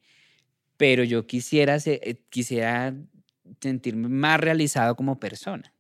[0.78, 2.96] Pero yo quisiera, eh, quisiera
[3.62, 5.74] sentirme más realizado como persona.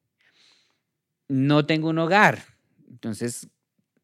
[1.27, 2.43] No tengo un hogar,
[2.89, 3.47] entonces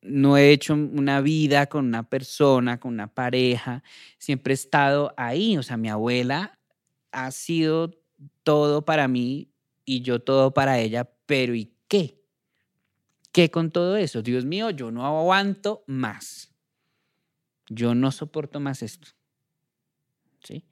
[0.01, 3.83] no he hecho una vida con una persona, con una pareja,
[4.17, 6.57] siempre he estado ahí, o sea, mi abuela
[7.11, 7.91] ha sido
[8.43, 9.50] todo para mí
[9.91, 12.23] y yo todo para ella, pero ¿y qué?
[13.33, 14.21] ¿Qué con todo eso?
[14.21, 16.55] Dios mío, yo no aguanto más.
[17.67, 19.09] Yo no soporto más esto.
[20.43, 20.63] ¿Sí?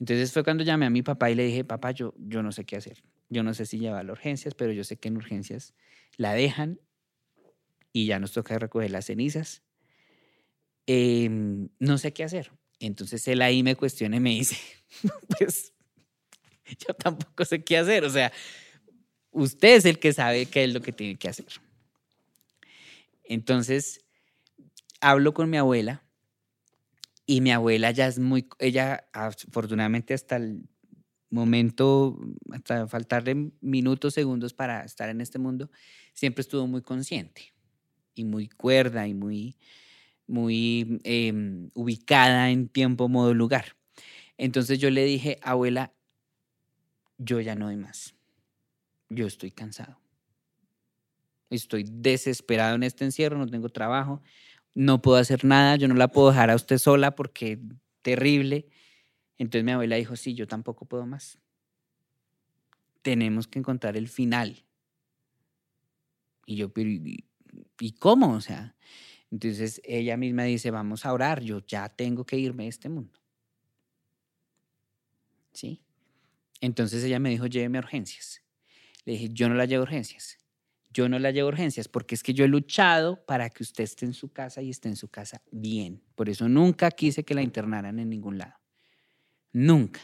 [0.00, 2.64] Entonces fue cuando llamé a mi papá y le dije, papá, yo, yo no sé
[2.64, 3.04] qué hacer.
[3.28, 5.72] Yo no sé si llevarla a urgencias, pero yo sé que en urgencias
[6.16, 6.80] la dejan
[7.92, 9.62] y ya nos toca recoger las cenizas.
[10.86, 12.50] Em, no sé qué hacer.
[12.80, 14.56] Entonces él ahí me cuestiona y me dice,
[15.38, 15.74] pues
[16.86, 18.04] yo tampoco sé qué hacer.
[18.04, 18.32] O sea,
[19.30, 21.46] usted es el que sabe qué es lo que tiene que hacer.
[23.24, 24.04] Entonces,
[25.00, 26.02] hablo con mi abuela
[27.26, 30.62] y mi abuela ya es muy, ella afortunadamente hasta el
[31.30, 32.18] momento,
[32.52, 35.70] hasta faltarle minutos, segundos para estar en este mundo,
[36.14, 37.52] siempre estuvo muy consciente
[38.14, 39.58] y muy cuerda y muy,
[40.26, 43.76] muy em, ubicada en tiempo, modo, lugar.
[44.38, 45.92] Entonces yo le dije, abuela,
[47.18, 48.14] yo ya no doy más.
[49.10, 49.98] Yo estoy cansado.
[51.50, 54.22] Estoy desesperado en este encierro, no tengo trabajo,
[54.74, 57.58] no puedo hacer nada, yo no la puedo dejar a usted sola porque
[58.02, 58.68] terrible.
[59.38, 61.38] Entonces mi abuela dijo, sí, yo tampoco puedo más.
[63.02, 64.64] Tenemos que encontrar el final.
[66.44, 68.32] Y yo, pero ¿y, cómo?
[68.32, 68.76] O sea,
[69.30, 73.18] entonces ella misma dice, vamos a orar, yo ya tengo que irme de este mundo.
[75.52, 75.82] ¿Sí?
[76.60, 78.42] Entonces ella me dijo, lléveme a urgencias.
[79.04, 80.38] Le dije, yo no la llevo a urgencias
[80.90, 83.84] yo no la llevo a urgencias porque es que yo he luchado para que usted
[83.84, 86.02] esté en su casa y esté en su casa bien.
[86.14, 88.54] Por eso nunca quise que la internaran en ningún lado.
[89.52, 90.00] Nunca.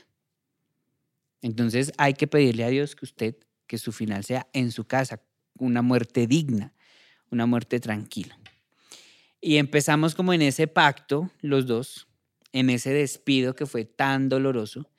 [1.41, 3.37] Entonces hay que pedirle a Dios que usted,
[3.67, 5.23] que su final sea en su casa,
[5.59, 6.75] una muerte digna,
[7.31, 8.39] una muerte tranquila.
[9.41, 12.09] Y empezamos como en ese pacto, los dos,
[12.53, 14.91] en ese despido que fue tan doloroso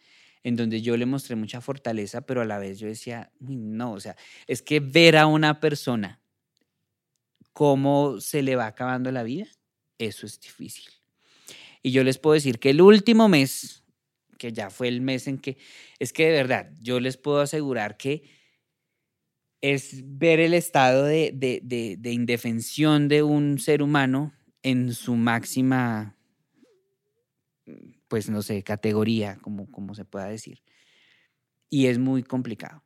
[0.45, 3.99] en donde yo le mostré mucha fortaleza, pero a la vez yo decía, no, o
[3.99, 6.21] sea, es que ver a una persona
[7.51, 9.47] cómo se le va acabando la vida,
[9.97, 10.85] eso es difícil.
[11.81, 13.83] Y yo les puedo decir que el último mes,
[14.37, 15.57] que ya fue el mes en que,
[15.97, 18.29] es que de verdad, yo les puedo asegurar que
[19.61, 24.31] es ver el estado de, de, de indefensión de un ser humano
[24.61, 26.15] en su máxima
[28.07, 30.61] pues no sé, categoría, como, como se pueda decir.
[31.69, 32.83] Y es muy complicado.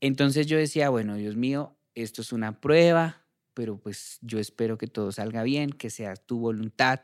[0.00, 3.24] Entonces yo decía, bueno, Dios mío, esto es una prueba,
[3.54, 7.00] pero pues yo espero que todo salga bien, que sea tu voluntad,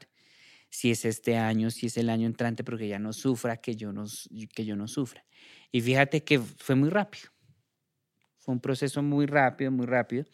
[0.70, 3.76] si es este año, si es el año entrante, pero que ya no sufra, que
[3.76, 4.04] yo no,
[4.54, 5.24] que yo no sufra.
[5.70, 7.30] Y fíjate que fue muy rápido.
[8.38, 10.24] Fue un proceso muy rápido, muy rápido.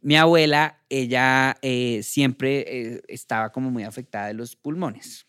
[0.00, 5.25] Mi abuela, ella eh, siempre eh, estaba como muy afectada de los pulmones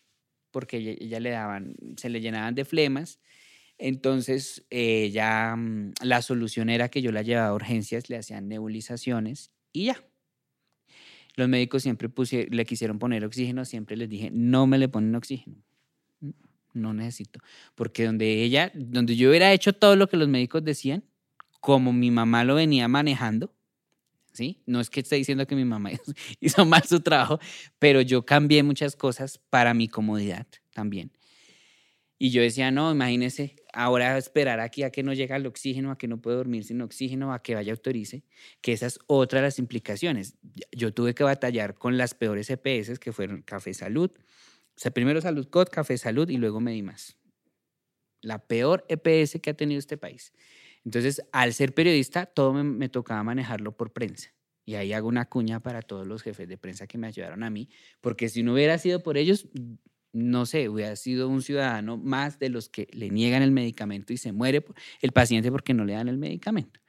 [0.58, 3.20] porque ella, le daban, se le llenaban de flemas.
[3.78, 8.48] Entonces, eh, ya mm, la solución era que yo la llevaba a urgencias, le hacían
[8.48, 10.04] nebulizaciones y ya.
[11.36, 12.10] Los médicos siempre
[12.50, 15.64] le quisieron poner oxígeno, siempre les dije, no me le ponen oxígeno.
[16.74, 17.40] No necesito.
[17.76, 21.04] Porque donde ella, donde yo hubiera hecho todo lo que los médicos decían,
[21.62, 23.54] como mi mamá lo venía manejando,
[24.66, 25.92] no es que esté diciendo que mi mamá
[26.40, 27.40] hizo mal su trabajo,
[27.80, 31.12] pero yo cambié muchas cosas para mi comodidad también.
[32.20, 35.98] Y yo decía, no, imagínese, ahora esperar aquí a que no llega el oxígeno, a
[36.00, 38.24] que no puedo dormir sin oxígeno, a que vaya autorice,
[38.62, 40.36] que esa es otra de las implicaciones.
[40.72, 44.12] Yo tuve que batallar con las peores EPS que fueron Café Salud,
[44.78, 47.18] o sea, primero Salud Cod, Café Salud y luego Medimas.
[48.22, 50.34] La peor EPS que ha tenido este país.
[50.88, 54.34] Entonces, al ser periodista, todo me, tocaba manejarlo por prensa.
[54.66, 57.50] Y ahí hago una cuña para todos los jefes de prensa que me ayudaron a
[57.50, 57.68] mí,
[58.00, 59.50] porque si no hubiera sido por ellos,
[60.14, 64.18] no sé, hubiera sido un ciudadano más de los que le niegan el medicamento y
[64.18, 64.64] se muere
[65.02, 66.80] el paciente porque no le dan el medicamento.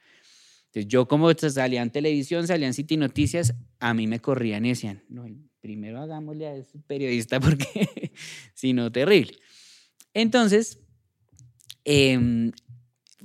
[0.67, 4.69] Entonces, yo como salía en televisión, salía en City Noticias, a mí me corrían y
[4.69, 5.25] decían, no,
[5.59, 8.13] primero hagámosle a ese periodista porque
[8.53, 9.33] si no, terrible.
[10.13, 10.79] Entonces,
[11.83, 12.51] eh,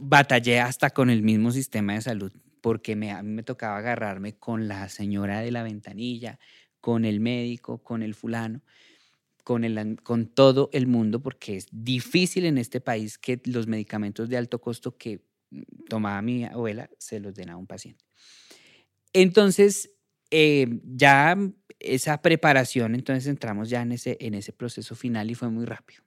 [0.09, 4.37] batallé hasta con el mismo sistema de salud, porque me, a mí me tocaba agarrarme
[4.37, 6.39] con la señora de la ventanilla,
[6.81, 8.63] con el médico, con el fulano,
[9.43, 14.29] con, el, con todo el mundo, porque es difícil en este país que los medicamentos
[14.29, 15.23] de alto costo que
[15.89, 18.05] tomaba mi abuela, se los den a un paciente.
[19.13, 19.91] Entonces,
[20.31, 21.39] eh, ya
[21.79, 26.03] esa preparación, entonces entramos ya en ese, en ese proceso final y fue muy rápido.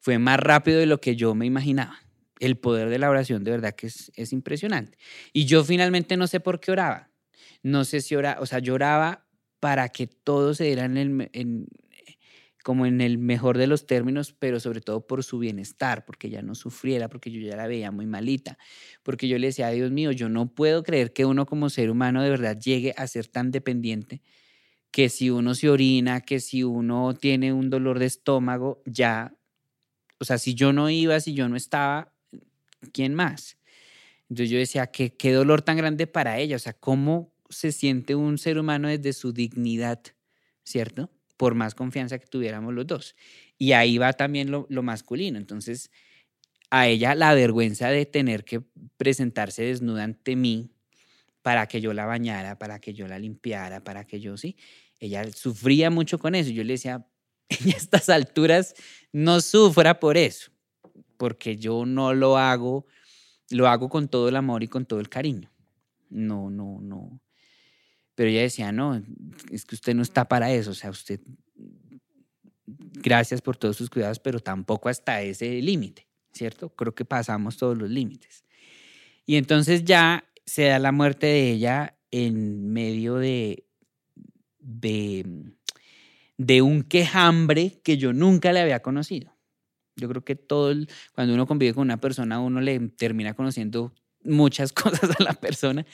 [0.00, 2.05] Fue más rápido de lo que yo me imaginaba.
[2.38, 4.98] El poder de la oración de verdad que es, es impresionante.
[5.32, 7.10] Y yo finalmente no sé por qué oraba.
[7.62, 8.76] No sé si oraba, o sea, yo
[9.60, 11.66] para que todo se diera en, el, en,
[12.62, 16.42] como en el mejor de los términos, pero sobre todo por su bienestar, porque ella
[16.42, 18.58] no sufriera, porque yo ya la veía muy malita,
[19.02, 22.22] porque yo le decía, Dios mío, yo no puedo creer que uno como ser humano
[22.22, 24.20] de verdad llegue a ser tan dependiente
[24.90, 29.36] que si uno se orina, que si uno tiene un dolor de estómago, ya,
[30.18, 32.15] o sea, si yo no iba, si yo no estaba,
[32.92, 33.58] ¿quién más?
[34.28, 36.56] Entonces yo decía, ¿qué, qué dolor tan grande para ella?
[36.56, 40.00] O sea, ¿cómo se siente un ser humano desde su dignidad,
[40.64, 41.10] ¿cierto?
[41.36, 43.14] por más confianza que tuviéramos los dos.
[43.58, 45.38] Y ahí va también lo, masculino.
[45.38, 45.90] Entonces,
[46.70, 48.62] a ella la vergüenza de tener que
[48.96, 50.70] presentarse desnuda ante mí
[51.42, 54.56] para que yo la bañara, para que yo la limpiara, para que yo sí.
[54.98, 56.50] Ella sufría mucho con eso.
[56.50, 57.06] Yo le decía,
[57.48, 58.74] en estas alturas
[59.12, 60.50] no sufra por eso,
[61.16, 62.86] porque yo no lo hago,
[63.50, 65.50] lo hago con todo el amor y con todo el cariño.
[66.10, 67.20] No, no, no.
[68.14, 69.02] Pero ella decía, no,
[69.50, 71.20] es que usted no está para eso, o sea, usted,
[72.66, 76.70] gracias por todos sus cuidados, pero tampoco hasta ese límite, ¿cierto?
[76.70, 78.44] Creo que pasamos todos los límites.
[79.26, 83.64] Y entonces ya se da la muerte de ella en medio de,
[84.60, 89.35] de, un quejambre que yo nunca le había conocido.
[89.96, 90.74] Yo creo que todo,
[91.14, 95.86] cuando uno convive con una persona, uno le termina conociendo muchas cosas a la persona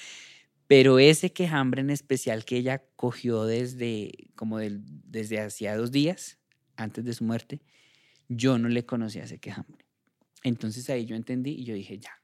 [0.73, 6.39] pero ese quejambre en especial que ella cogió desde, como desde hacía dos días,
[6.77, 7.61] antes de su muerte,
[8.29, 9.85] yo no le conocía ese quejambre.
[10.43, 12.23] Entonces ahí yo entendí y yo dije, ya,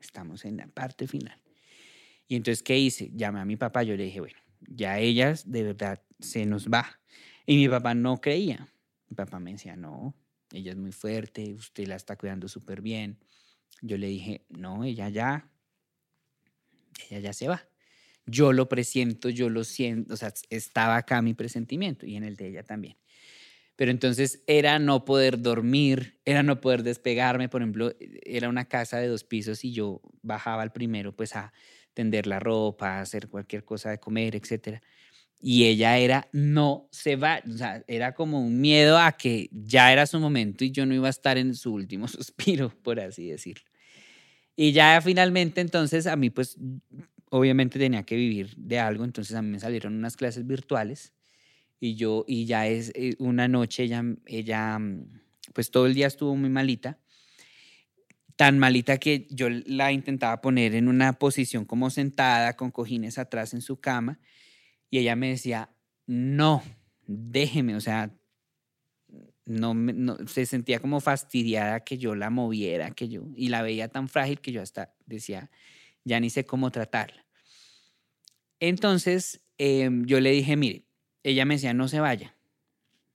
[0.00, 1.42] estamos en la parte final.
[2.28, 3.10] Y entonces, ¿qué hice?
[3.12, 7.00] Llamé a mi papá, yo le dije, bueno, ya ella de verdad se nos va.
[7.46, 8.68] Y mi papá no creía.
[9.08, 10.14] Mi papá me decía, no,
[10.54, 13.18] ella es muy fuerte, usted la está cuidando súper bien.
[13.82, 15.50] Yo le dije, no, ella ya
[17.10, 17.66] ella ya se va.
[18.26, 22.36] Yo lo presiento, yo lo siento, o sea, estaba acá mi presentimiento y en el
[22.36, 22.96] de ella también.
[23.76, 28.98] Pero entonces era no poder dormir, era no poder despegarme, por ejemplo, era una casa
[28.98, 31.52] de dos pisos y yo bajaba al primero pues a
[31.92, 34.80] tender la ropa, a hacer cualquier cosa de comer, etcétera.
[35.46, 39.92] Y ella era no se va, o sea, era como un miedo a que ya
[39.92, 43.28] era su momento y yo no iba a estar en su último suspiro, por así
[43.28, 43.62] decirlo.
[44.56, 46.56] Y ya finalmente entonces a mí pues
[47.28, 51.12] obviamente tenía que vivir de algo, entonces a mí me salieron unas clases virtuales
[51.78, 54.80] y yo y ya es eh, una noche ella ella
[55.52, 56.98] pues todo el día estuvo muy malita.
[58.36, 63.52] Tan malita que yo la intentaba poner en una posición como sentada con cojines atrás
[63.52, 64.18] en su cama
[64.94, 65.74] y ella me decía,
[66.06, 66.62] "No,
[67.04, 68.16] déjeme, o sea,
[69.44, 69.74] no,
[70.28, 74.40] se sentía como fastidiada que yo la moviera, que yo, y la veía tan frágil
[74.40, 75.50] que yo hasta decía,
[76.04, 77.26] ya ni sé cómo tratarla.
[78.60, 80.84] Entonces em, yo le dije, mire,
[81.24, 82.36] ella me decía, no se vaya,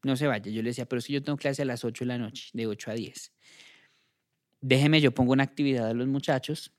[0.03, 0.51] no se vaya.
[0.51, 2.67] Yo le decía, pero si yo tengo clase a las 8 de la noche, de
[2.67, 3.31] 8 a 10.
[4.59, 6.73] Déjeme, yo pongo una actividad a los muchachos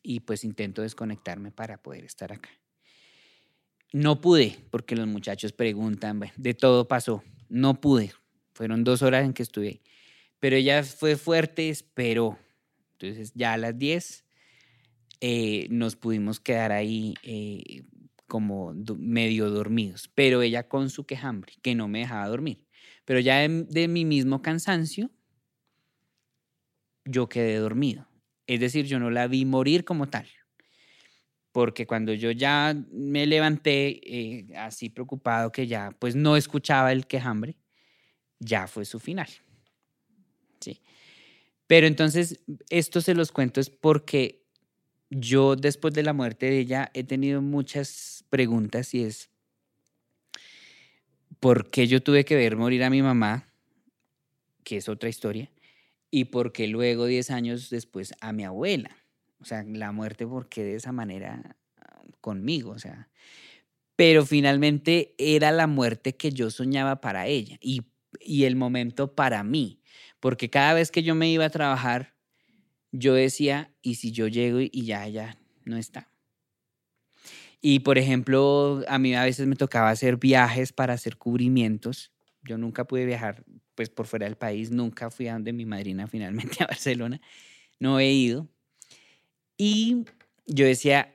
[0.00, 2.50] y pues intento desconectarme para poder estar acá.
[3.92, 8.12] No pude, porque los muchachos preguntan, de todo pasó, no pude,
[8.52, 9.80] fueron dos horas en que estuve
[10.40, 12.38] Pero ella fue fuerte, esperó.
[12.92, 14.24] Entonces ya a las 10
[15.20, 17.84] eh, nos pudimos quedar ahí eh,
[18.26, 20.10] como medio dormidos.
[20.14, 22.66] Pero ella con su quejambre, que no me dejaba dormir.
[23.04, 25.10] Pero ya de, mi mismo cansancio,
[27.04, 28.06] yo quedé dormido.
[28.46, 30.28] Es decir, yo no la vi morir como tal
[31.52, 37.06] porque cuando yo ya me levanté eh, así preocupado que ya pues no escuchaba el
[37.06, 37.56] quejambre,
[38.38, 39.28] ya fue su final.
[40.60, 40.80] ¿Sí?
[41.66, 42.40] Pero entonces,
[42.70, 44.42] esto se los cuento es porque
[45.10, 49.30] yo después de la muerte de ella he tenido muchas preguntas y es,
[51.40, 53.48] ¿por qué yo tuve que ver morir a mi mamá?
[54.64, 55.50] Que es otra historia.
[56.10, 58.96] Y por qué luego, 10 años después, a mi abuela.
[59.40, 61.56] O sea, la muerte, ¿por qué de esa manera
[62.20, 62.70] conmigo?
[62.70, 63.08] O sea,
[63.96, 67.58] pero finalmente era la muerte que yo soñaba para ella.
[67.60, 67.82] Y
[68.20, 69.80] y el momento para mí,
[70.20, 72.14] porque cada vez que yo me iba a trabajar,
[72.92, 76.10] yo decía, ¿y si yo llego y ya, ya no está?
[77.60, 82.12] Y por ejemplo, a mí a veces me tocaba hacer viajes para hacer cubrimientos.
[82.42, 86.06] Yo nunca pude viajar pues por fuera del país, nunca fui a donde mi madrina
[86.06, 87.20] finalmente a Barcelona.
[87.80, 88.48] No he ido,
[89.58, 90.04] Y
[90.46, 91.14] yo decía,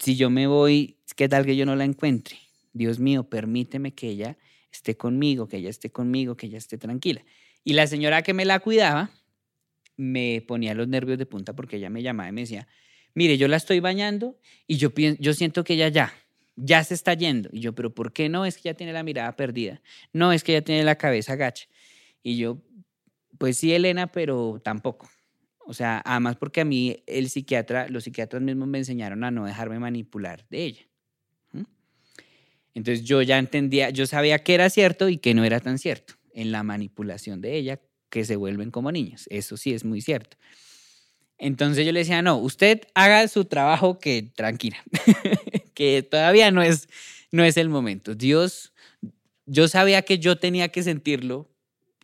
[0.00, 2.36] si yo me voy, ¿qué tal que yo no la encuentre?
[2.72, 4.36] Dios mío, permíteme que ella
[4.72, 7.24] esté conmigo, que ella esté conmigo, que ella esté tranquila.
[7.62, 9.10] Y la señora que me la cuidaba
[9.96, 12.66] me ponía los nervios de punta porque ella me llamaba y me decía,
[13.14, 14.36] mire, yo la estoy bañando
[14.66, 16.12] y yo, yo siento que ella ya,
[16.56, 17.48] ya se está yendo.
[17.52, 18.44] Y yo, pero ¿por qué no?
[18.44, 19.80] Es que ya tiene la mirada perdida.
[20.12, 21.66] No, es que ya tiene la cabeza gacha.
[22.24, 22.58] Y yo,
[23.38, 25.08] pues sí, Elena, pero tampoco.
[25.66, 29.46] O sea, además porque a mí el psiquiatra, los psiquiatras mismos me enseñaron a no
[29.46, 30.86] dejarme manipular de ella.
[32.74, 36.14] Entonces yo ya entendía, yo sabía que era cierto y que no era tan cierto
[36.34, 39.26] en la manipulación de ella, que se vuelven como niños.
[39.30, 40.36] Eso sí es muy cierto.
[41.38, 44.82] Entonces yo le decía, no, usted haga su trabajo que tranquila,
[45.74, 46.88] que todavía no es,
[47.30, 48.14] no es el momento.
[48.14, 48.72] Dios,
[49.46, 51.50] yo sabía que yo tenía que sentirlo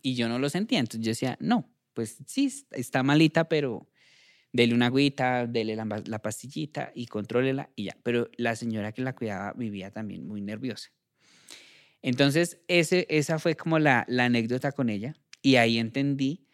[0.01, 0.79] y yo no lo sentía.
[0.79, 3.89] Entonces yo decía, no, pues sí, está malita, pero
[4.53, 7.97] dele una agüita, dele la, pastillita y contrólela y ya.
[8.03, 10.91] Pero la señora que la cuidaba vivía también muy nerviosa.
[12.01, 16.47] Entonces, esa fue como la, la anécdota con ella y ahí entendí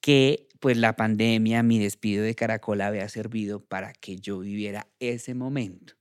[0.00, 5.34] que pues la pandemia, mi despido de Caracol había servido para que yo viviera ese
[5.34, 5.94] momento.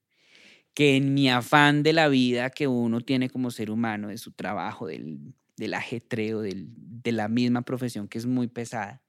[0.73, 4.31] Que en mi afán de la vida que uno tiene como ser humano, de su
[4.31, 9.01] trabajo, del, del ajetreo, del, de la misma profesión que es muy pesada,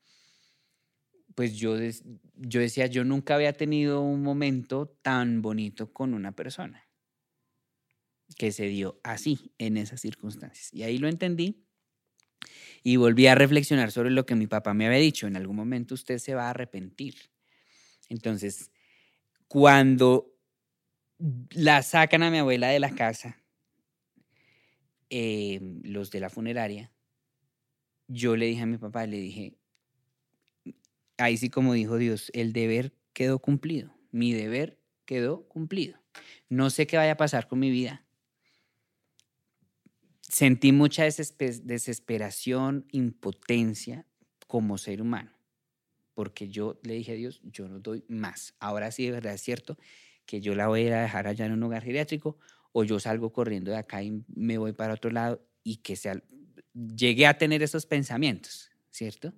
[1.35, 1.77] pues yo,
[2.37, 6.89] yo decía, yo nunca había tenido un momento tan bonito con una persona
[8.39, 10.73] que se dio así, en esas circunstancias.
[10.73, 11.63] Y ahí lo entendí
[12.83, 15.27] y volví a reflexionar sobre lo que mi papá me había dicho.
[15.27, 17.17] En algún momento usted se va a arrepentir.
[18.09, 18.71] Entonces,
[19.49, 20.35] cuando
[21.51, 23.43] la sacan a mi abuela de la casa,
[25.11, 26.93] eh, los de la funeraria,
[28.09, 29.57] yo le dije a mi papá, le dije,
[31.19, 35.99] ahí sí como dijo Dios, el deber quedó cumplido, mi deber quedó cumplido.
[36.49, 38.05] No sé qué vaya a pasar con mi vida.
[40.21, 44.07] Sentí mucha desesperación, impotencia
[44.47, 45.33] como ser humano,
[46.15, 48.55] porque yo le dije a Dios, yo no doy más.
[48.59, 49.79] Ahora sí, de verdad es cierto
[50.27, 52.39] que yo la voy a a dejar allá en un hogar geriátrico
[52.79, 56.23] o yo salgo corriendo de acá y me voy para otro lado y que sea,
[56.75, 59.33] llegué a tener esos pensamientos, ¿cierto?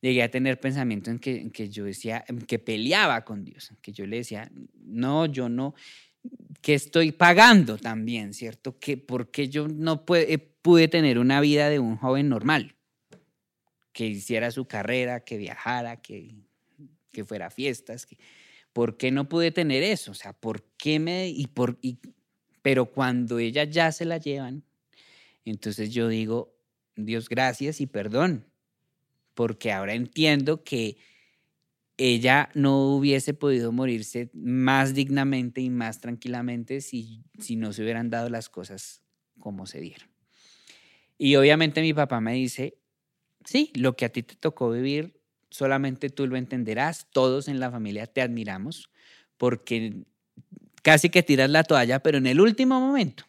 [0.00, 4.06] llegué a tener pensamientos en que, que yo decía, que peleaba con Dios, que yo
[4.06, 4.48] le decía,
[4.84, 5.74] no, yo no,
[6.60, 8.78] que estoy pagando también, ¿cierto?
[8.78, 12.76] Que porque yo no pude, pude tener una vida de un joven normal,
[13.92, 16.34] que hiciera su carrera, que viajara, que,
[17.10, 18.18] que fuera a fiestas, que,
[18.72, 20.12] ¿por qué no pude tener eso?
[20.12, 21.28] O sea, ¿por qué me...
[21.28, 21.98] Y por, y,
[22.62, 24.64] pero cuando ella ya se la llevan,
[25.44, 26.56] entonces yo digo,
[26.96, 28.46] Dios gracias y perdón,
[29.34, 30.96] porque ahora entiendo que
[31.96, 38.10] ella no hubiese podido morirse más dignamente y más tranquilamente si, si no se hubieran
[38.10, 39.02] dado las cosas
[39.38, 40.08] como se dieron.
[41.18, 42.78] Y obviamente mi papá me dice,
[43.44, 47.70] sí, lo que a ti te tocó vivir, solamente tú lo entenderás, todos en la
[47.70, 48.90] familia te admiramos,
[49.36, 50.04] porque
[50.82, 53.24] casi que tiras la toalla, pero en el último momento.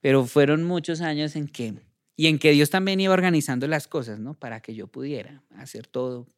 [0.00, 1.74] Pero fueron muchos años en que
[2.16, 4.34] y en que Dios también iba organizando las cosas, ¿no?
[4.38, 6.28] Para que yo pudiera hacer todo,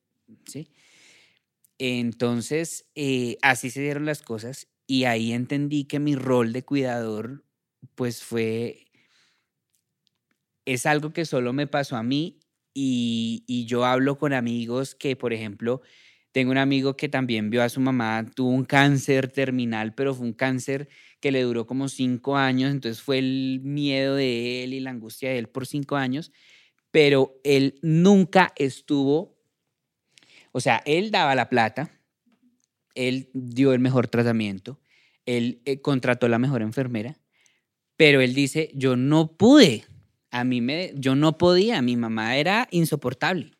[0.47, 0.71] ¿sí?
[1.79, 7.45] Entonces, eh, así se dieron las cosas y ahí entendí que mi rol de cuidador,
[7.95, 8.87] pues fue,
[10.65, 12.41] es algo que solo me pasó a mí
[12.73, 15.83] y, y yo hablo con amigos que, por ejemplo,
[16.37, 20.27] tengo un amigo que también vio a su mamá, tuvo un cáncer terminal, pero fue
[20.27, 20.87] un cáncer
[21.19, 25.31] que le duró como cinco años, entonces fue el miedo de él y la angustia
[25.31, 26.33] de él por cinco años,
[26.91, 29.39] pero él nunca estuvo,
[30.53, 31.91] o sea, él daba la plata,
[32.95, 34.79] él dio el mejor tratamiento,
[35.25, 37.19] él eh, contrató la mejor enfermera,
[37.97, 39.87] pero él dice, yo no pude,
[40.31, 43.53] a mí me, yo no podía, mi mamá era insoportable,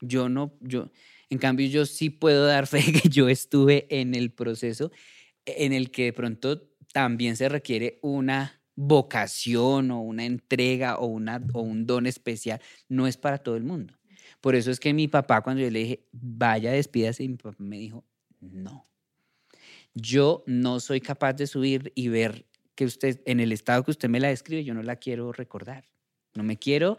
[0.00, 0.90] yo no, yo
[1.30, 4.90] en cambio, yo sí puedo dar fe que yo estuve en el proceso
[5.46, 11.42] en el que de pronto también se requiere una vocación o una entrega o, una,
[11.52, 12.60] o un don especial.
[12.88, 13.94] No es para todo el mundo.
[14.40, 17.78] Por eso es que mi papá, cuando yo le dije, vaya, despídase, mi papá me
[17.78, 18.04] dijo,
[18.40, 18.88] no.
[19.94, 24.08] Yo no soy capaz de subir y ver que usted, en el estado que usted
[24.08, 25.84] me la describe, yo no la quiero recordar.
[26.34, 26.98] No me quiero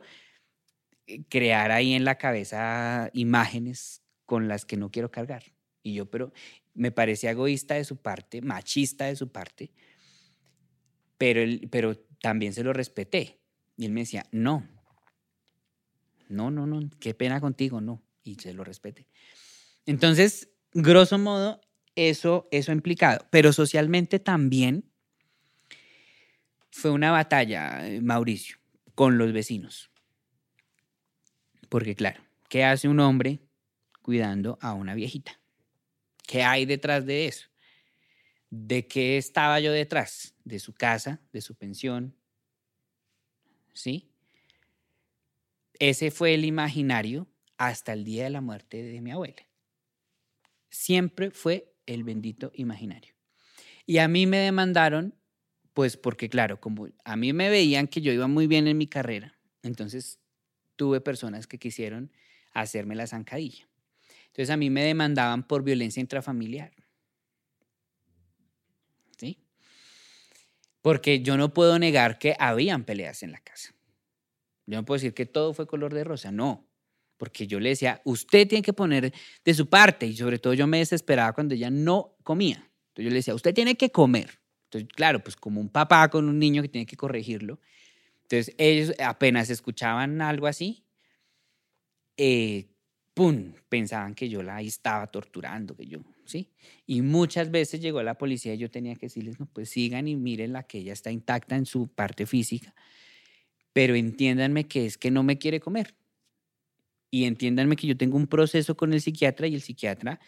[1.08, 5.44] eh, crear ahí en la cabeza imágenes con las que no quiero cargar.
[5.84, 6.34] Y yo, pero
[6.74, 9.72] me parece egoísta de su parte, machista de su parte,
[11.18, 13.40] pero, él, pero también se lo respeté.
[13.78, 14.68] Y él me decía, no,
[16.28, 18.02] no, no, no, qué pena contigo, no.
[18.24, 19.08] Y se lo respete.
[19.86, 21.62] Entonces, grosso modo,
[21.96, 23.28] eso, eso implicado.
[23.30, 24.92] Pero socialmente también
[26.72, 28.58] fue una batalla, eh, Mauricio,
[28.96, 29.92] con los vecinos.
[31.70, 33.45] Porque claro, ¿qué hace un hombre
[34.06, 35.40] cuidando a una viejita?
[36.28, 37.48] ¿Qué hay detrás de eso?
[38.52, 40.36] ¿De qué estaba yo detrás?
[40.44, 42.16] De su casa, de su pensión.
[43.74, 44.12] ¿Sí?
[45.80, 47.26] Ese fue el imaginario
[47.58, 49.42] hasta el día de la muerte de mi abuela.
[50.70, 53.16] Siempre fue el bendito imaginario.
[53.88, 55.16] Y a mí me demandaron,
[55.74, 58.86] pues porque claro, como a mí me veían que yo iba muy bien en mi
[58.86, 60.20] carrera, entonces
[60.76, 62.12] tuve personas que quisieron
[62.52, 63.68] hacerme la zancadilla.
[64.36, 66.74] Entonces a mí me demandaban por violencia intrafamiliar.
[69.18, 69.40] ¿Sí?
[70.82, 73.74] Porque yo no puedo negar que habían peleas en la casa.
[74.66, 76.68] Yo no puedo decir que todo fue color de rosa, no.
[77.16, 79.14] Porque yo le decía, usted tiene que poner
[79.46, 80.06] de su parte.
[80.06, 82.58] Y sobre todo yo me desesperaba cuando ella no comía.
[82.58, 84.42] Entonces yo le decía, usted tiene que comer.
[84.66, 87.62] Entonces, claro, pues como un papá con un niño que tiene que corregirlo.
[88.24, 90.84] Entonces ellos apenas escuchaban algo así,
[92.18, 92.75] eh,
[93.16, 93.54] ¡pum!
[93.70, 96.52] Pensaban que yo la estaba torturando, que yo, ¿sí?
[96.86, 100.16] Y muchas veces llegó la policía y yo tenía que decirles, no, pues sigan y
[100.16, 102.76] miren la que ella está intacta en su parte física,
[103.74, 105.96] pero entiéndanme que es que no me quiere comer.
[107.10, 110.20] Y entiéndanme que yo tengo un proceso con el psiquiatra y el psiquiatra,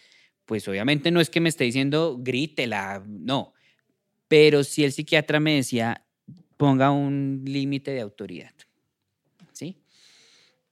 [0.45, 3.53] pues obviamente no es que me esté diciendo grítela, no,
[4.29, 6.05] pero si el psiquiatra me decía,
[6.55, 8.53] ponga un límite de autoridad.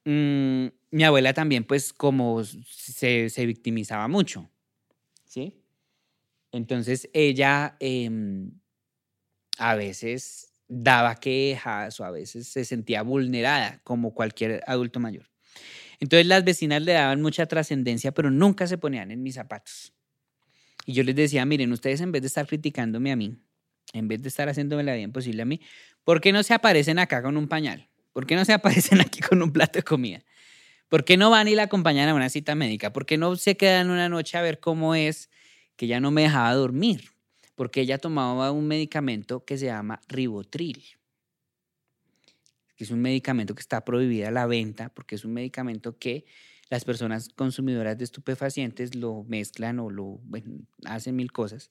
[0.06, 4.48] Mm, mi abuela también, pues, como se, victimizaba mucho,
[5.24, 5.64] ¿sí?
[6.52, 8.52] Entonces ella em,
[9.58, 15.28] a veces daba quejas o a veces se sentía vulnerada como cualquier adulto mayor.
[15.98, 19.92] Entonces las vecinas le daban mucha trascendencia, pero nunca se ponían en mis zapatos.
[20.86, 23.36] Y yo les decía, miren, ustedes en vez de estar criticándome a mí,
[23.92, 25.60] en vez de estar haciéndome la vida imposible a mí,
[26.04, 27.88] ¿por qué no se aparecen acá con un pañal?
[28.16, 30.24] ¿Por qué no se aparecen aquí con un plato de comida?
[30.88, 32.90] ¿Por qué no van y la acompañan a una cita médica?
[32.90, 35.28] ¿Por qué no se quedan una noche a ver cómo es
[35.76, 37.10] que ya no me dejaba dormir?
[37.56, 40.82] Porque ella tomaba un medicamento que se llama ribotril,
[42.74, 46.24] que es un medicamento que está prohibida la venta, porque es un medicamento que
[46.70, 50.22] las personas consumidoras de estupefacientes lo mezclan o lo
[50.86, 51.70] hacen mil cosas,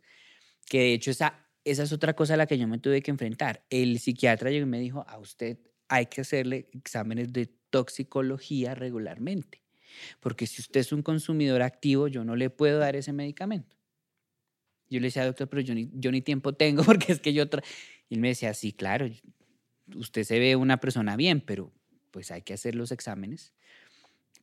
[0.68, 3.10] que de hecho esa, esa es otra cosa a la que yo me tuve que
[3.10, 3.66] enfrentar.
[3.72, 5.58] El psiquiatra llegó y me dijo, a usted
[5.88, 9.62] hay que hacerle exámenes de toxicología regularmente.
[10.20, 13.76] Porque si usted es un consumidor activo, yo no le puedo dar ese medicamento.
[14.90, 17.44] Yo le decía, doctor, pero yo ni, yo ni tiempo tengo porque es que yo...
[18.10, 19.08] Y él me decía, sí, claro,
[19.96, 21.72] usted se ve una persona bien, pero
[22.12, 23.54] pues hay que hacer los exámenes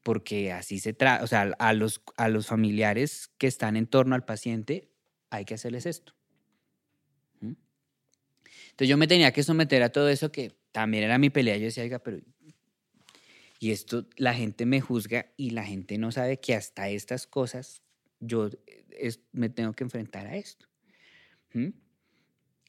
[0.03, 4.15] porque así se trata, o sea, a los, a los familiares que están en torno
[4.15, 4.89] al paciente
[5.31, 6.15] hay que hacerles esto.
[7.41, 7.55] ¿Mm?
[8.71, 11.57] Entonces yo me tenía que someter a todo eso que también era mi pelea.
[11.57, 12.19] Yo decía, oiga, pero...
[13.61, 17.83] Y esto, la gente me juzga y la gente no sabe que hasta estas cosas
[18.19, 20.67] yo eh, me tengo que enfrentar a esto.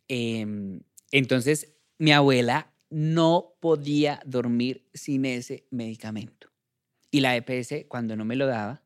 [0.08, 0.82] Em,
[1.12, 6.52] entonces, mi abuela no podía dormir sin ese medicamento.
[7.10, 8.83] Y la EPS, cuando no me lo daba,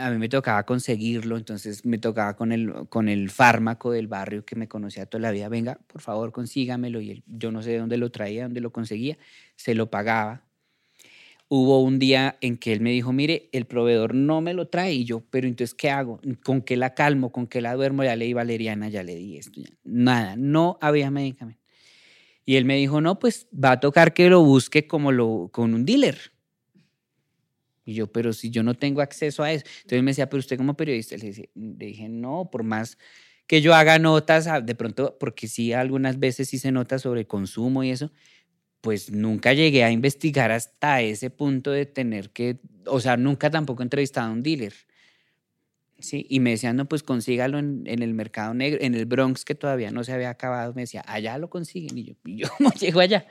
[0.00, 4.44] a mí me tocaba conseguirlo, entonces me tocaba con el, con el fármaco del barrio
[4.44, 7.78] que me conocía toda la vida, venga, por favor, consígamelo, y yo no sé de
[7.78, 9.18] dónde lo traía, dónde lo conseguía,
[9.56, 10.44] se lo pagaba.
[11.48, 14.92] Hubo un día en que él me dijo, mire, el proveedor no me lo trae,
[14.92, 16.20] y yo, pero entonces, ¿qué hago?
[16.44, 17.32] ¿Con qué la calmo?
[17.32, 18.04] ¿Con qué la duermo?
[18.04, 21.60] Ya le di valeriana, ya le di esto, nada, no había medicamento.
[22.46, 25.74] Y él me dijo, no, pues va a tocar que lo busque como lo, con
[25.74, 26.32] un dealer
[27.90, 29.64] y yo, pero si yo no tengo acceso a eso.
[29.82, 32.98] Entonces me decía, pero usted como periodista, le, dije, no, por más
[33.46, 37.82] que yo haga notas, ah, de pronto, porque sí, algunas veces hice notas sobre consumo
[37.82, 38.12] y eso,
[38.80, 43.82] pues nunca llegué a investigar hasta ese punto de tener que, o sea, nunca tampoco
[43.82, 44.72] he entrevistado a un dealer.
[45.98, 49.44] Sí, y me decían, no, pues consígalo en, en, el mercado negro, en el Bronx,
[49.44, 50.72] que todavía no se había acabado.
[50.72, 51.98] Me decía, allá lo consiguen.
[51.98, 53.26] Y yo, y yo ¿cómo llego allá?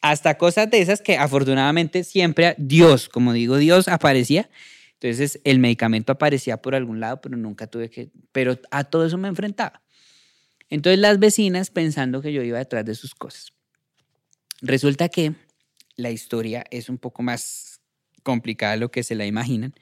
[0.00, 4.48] Hasta cosas de esas que afortunadamente siempre Dios, como digo, Dios aparecía.
[4.94, 9.18] Entonces el medicamento aparecía por algún lado, pero nunca tuve que, pero a todo eso
[9.18, 9.82] me enfrentaba.
[10.70, 13.52] Entonces las vecinas pensando que yo iba detrás de sus cosas.
[14.62, 15.34] Resulta que
[15.96, 17.80] la historia es un poco más
[18.22, 19.74] complicada de lo que se la imaginan,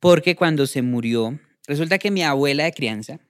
[0.00, 3.20] porque cuando se murió, resulta que mi abuela de crianza,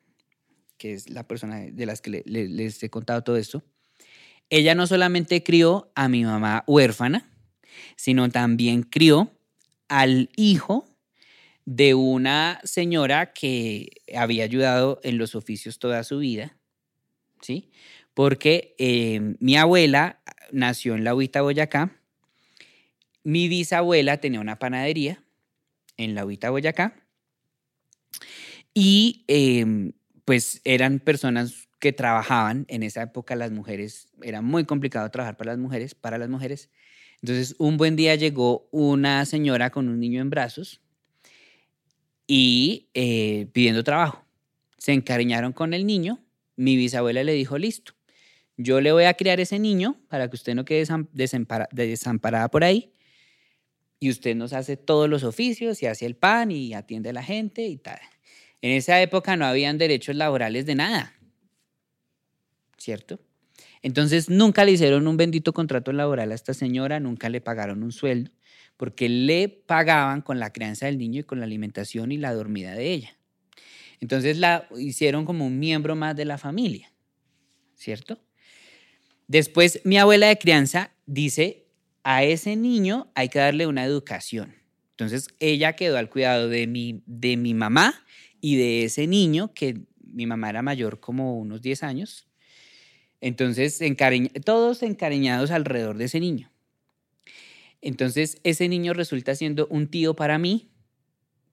[0.78, 3.62] que es la persona de las que les he contado todo esto,
[4.52, 7.26] ella no solamente crió a mi mamá huérfana,
[7.96, 9.32] sino también crió
[9.88, 10.86] al hijo
[11.64, 16.54] de una señora que había ayudado en los oficios toda su vida,
[17.40, 17.70] ¿sí?
[18.12, 21.98] Porque eh, mi abuela nació en la Huita, Boyacá.
[23.24, 25.24] Mi bisabuela tenía una panadería
[25.96, 26.94] en la Huita, Boyacá.
[28.74, 29.92] Y em,
[30.26, 32.64] pues eran personas que trabajaban.
[32.68, 36.70] En esa época las mujeres, era muy complicado trabajar para las mujeres, para las mujeres.
[37.20, 40.80] Entonces un buen día llegó una señora con un niño en brazos
[42.28, 44.24] y eh, pidiendo trabajo.
[44.78, 46.20] Se encariñaron con el niño.
[46.54, 47.94] Mi bisabuela le dijo, listo,
[48.56, 50.86] yo le voy a criar ese niño para que usted no quede
[51.72, 52.92] desamparada por ahí.
[53.98, 57.24] Y usted nos hace todos los oficios y hace el pan y atiende a la
[57.24, 57.98] gente y tal.
[58.60, 61.16] En esa época no habían derechos laborales de nada.
[62.82, 63.20] ¿Cierto?
[63.80, 67.92] Entonces nunca le hicieron un bendito contrato laboral a esta señora, nunca le pagaron un
[67.92, 68.32] sueldo,
[68.76, 72.74] porque le pagaban con la crianza del niño y con la alimentación y la dormida
[72.74, 73.16] de ella.
[74.00, 76.92] Entonces la hicieron como un miembro más de la familia,
[77.76, 78.18] ¿cierto?
[79.28, 81.68] Después, mi abuela de crianza dice,
[82.02, 84.56] a ese niño hay que darle una educación.
[84.90, 87.94] Entonces, ella quedó al cuidado de mi, de mi mamá
[88.40, 92.26] y de ese niño, que mi mamá era mayor como unos 10 años.
[93.22, 93.80] Entonces,
[94.44, 96.50] todos encariñados alrededor de ese niño.
[97.80, 100.72] Entonces, ese niño resulta siendo un tío para mí.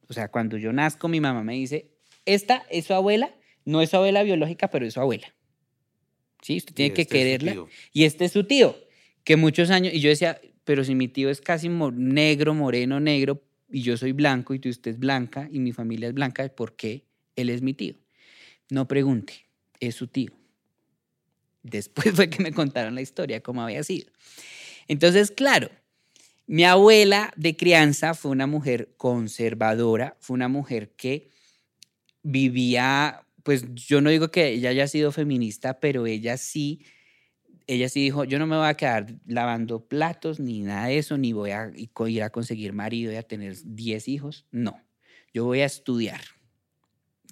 [0.08, 1.92] O sea, cuando yo nazco, mi mamá me dice,
[2.26, 5.32] esta es su abuela, no es su abuela biológica, pero es su abuela.
[6.42, 6.58] ¿sí?
[6.58, 7.56] Usted tiene que este quererla.
[7.94, 8.76] Y este es su tío,
[9.24, 13.44] que muchos años, y yo decía, pero si mi tío es casi negro, moreno, negro,
[13.72, 17.06] y yo soy blanco y usted es blanca y mi familia es blanca, ¿por qué
[17.36, 17.94] él es mi tío?
[18.72, 19.46] No pregunte,
[19.80, 20.39] es su tío.
[21.70, 24.12] Después fue que me contaron la historia, cómo había sido.
[24.88, 25.70] Entonces, claro,
[26.48, 31.30] mi abuela de crianza fue una mujer conservadora, fue una mujer que
[32.24, 36.86] vivía pues yo no digo que ella haya sido feminista, pero ella sí,
[37.68, 41.18] ella sí dijo, yo no me voy a quedar lavando platos ni nada de eso,
[41.18, 44.80] ni voy a ir a conseguir marido y a tener 10 hijos, no,
[45.34, 46.22] yo voy a estudiar,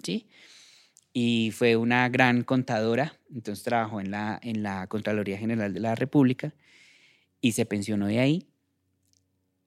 [0.02, 0.28] ¿sí?
[1.12, 5.94] Y fue una gran contadora, entonces trabajó en la, en la Contraloría General de la
[5.94, 6.54] República
[7.40, 8.46] y se pensionó de ahí.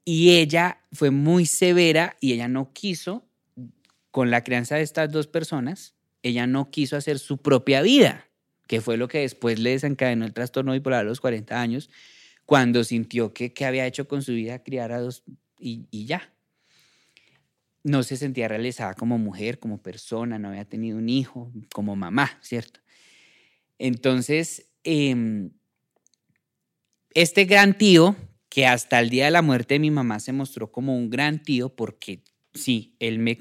[0.05, 3.25] Y ella fue muy severa y ella no quiso,
[4.11, 8.27] con la crianza de estas dos personas, ella no quiso hacer su propia vida,
[8.67, 11.89] que fue lo que después le desencadenó el trastorno bipolar a los 40 años,
[12.45, 15.23] cuando sintió que, que había hecho con su vida criar a dos
[15.61, 16.33] y, ya.
[17.83, 22.37] No se sentía realizada como mujer, como persona, no había tenido un hijo, como mamá,
[22.41, 22.79] ¿cierto?
[23.79, 25.51] Entonces, em,
[27.13, 28.15] este gran tío,
[28.49, 31.41] que hasta el día de la muerte de mi mamá se mostró como un gran
[31.41, 32.23] tío, porque
[32.53, 33.39] sí, él me,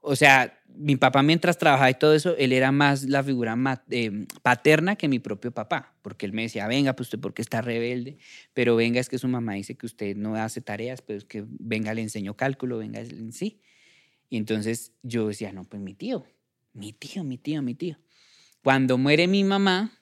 [0.00, 3.56] o sea, mi papá mientras trabajaba y todo eso, él era más la figura
[3.90, 7.62] eh, paterna que mi propio papá, porque él me decía, venga, pues usted porque está
[7.62, 8.18] rebelde,
[8.54, 11.44] pero venga, es que su mamá dice que usted no hace tareas, pero es que
[11.46, 13.60] venga, le enseño cálculo, venga, en sí.
[14.28, 16.26] Y entonces yo decía, no, pues mi tío,
[16.72, 17.98] mi tío, mi tío, mi tío.
[18.62, 19.92] Cuando muere mi mamá,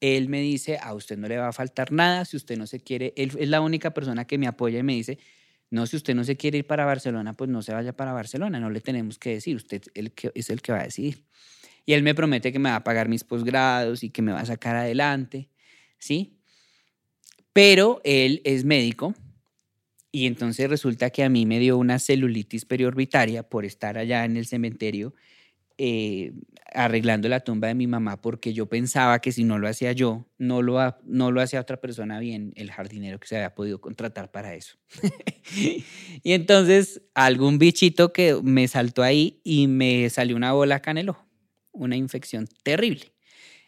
[0.00, 2.80] él me dice, a usted no le va a faltar nada, si usted no se
[2.80, 5.18] quiere, él es la única persona que me apoya y me dice,
[5.70, 8.58] no, si usted no se quiere ir para Barcelona, pues no se vaya para Barcelona,
[8.58, 11.24] no le tenemos que decir, usted el es el que va a decidir.
[11.86, 14.40] Y él me promete que me va a pagar mis posgrados y que me va
[14.40, 15.48] a sacar adelante,
[15.98, 16.38] ¿sí?
[17.52, 19.14] Pero él es médico
[20.12, 24.36] y entonces resulta que a mí me dio una celulitis periorbitaria por estar allá en
[24.36, 25.14] el cementerio
[25.82, 26.34] eh,
[26.74, 30.26] arreglando la tumba de mi mamá porque yo pensaba que si no lo hacía yo,
[30.36, 34.30] no lo, no lo hacía otra persona bien, el jardinero que se había podido contratar
[34.30, 34.76] para eso.
[36.22, 41.10] y entonces algún bichito que me saltó ahí y me salió una bola acá en
[41.72, 43.14] una infección terrible.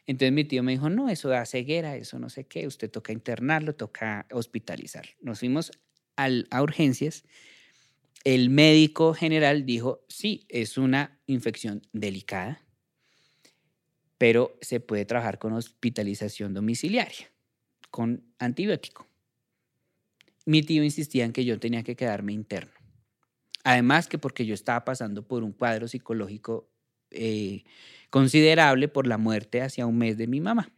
[0.04, 3.14] Entonces mi tío me dijo, no, eso da ceguera, eso no sé qué, usted toca
[3.14, 5.06] internarlo, toca hospitalizar.
[5.22, 5.72] Nos fuimos
[6.16, 7.24] al, a urgencias
[8.24, 12.64] el médico general dijo, sí, es una infección delicada,
[14.18, 17.32] pero se puede trabajar con hospitalización domiciliaria,
[17.90, 19.06] con antibiótico.
[20.44, 22.72] Mi tío insistía en que yo tenía que quedarme interno.
[23.64, 26.68] Además que porque yo estaba pasando por un cuadro psicológico
[27.10, 27.64] eh,
[28.10, 30.72] considerable por la muerte hacia un mes de mi mamá.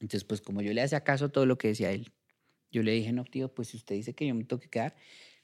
[0.00, 2.12] Entonces, pues como yo le hacía caso a todo lo que decía él,
[2.70, 4.96] yo le dije, no, tío, pues si usted dice que yo me tengo que quedar,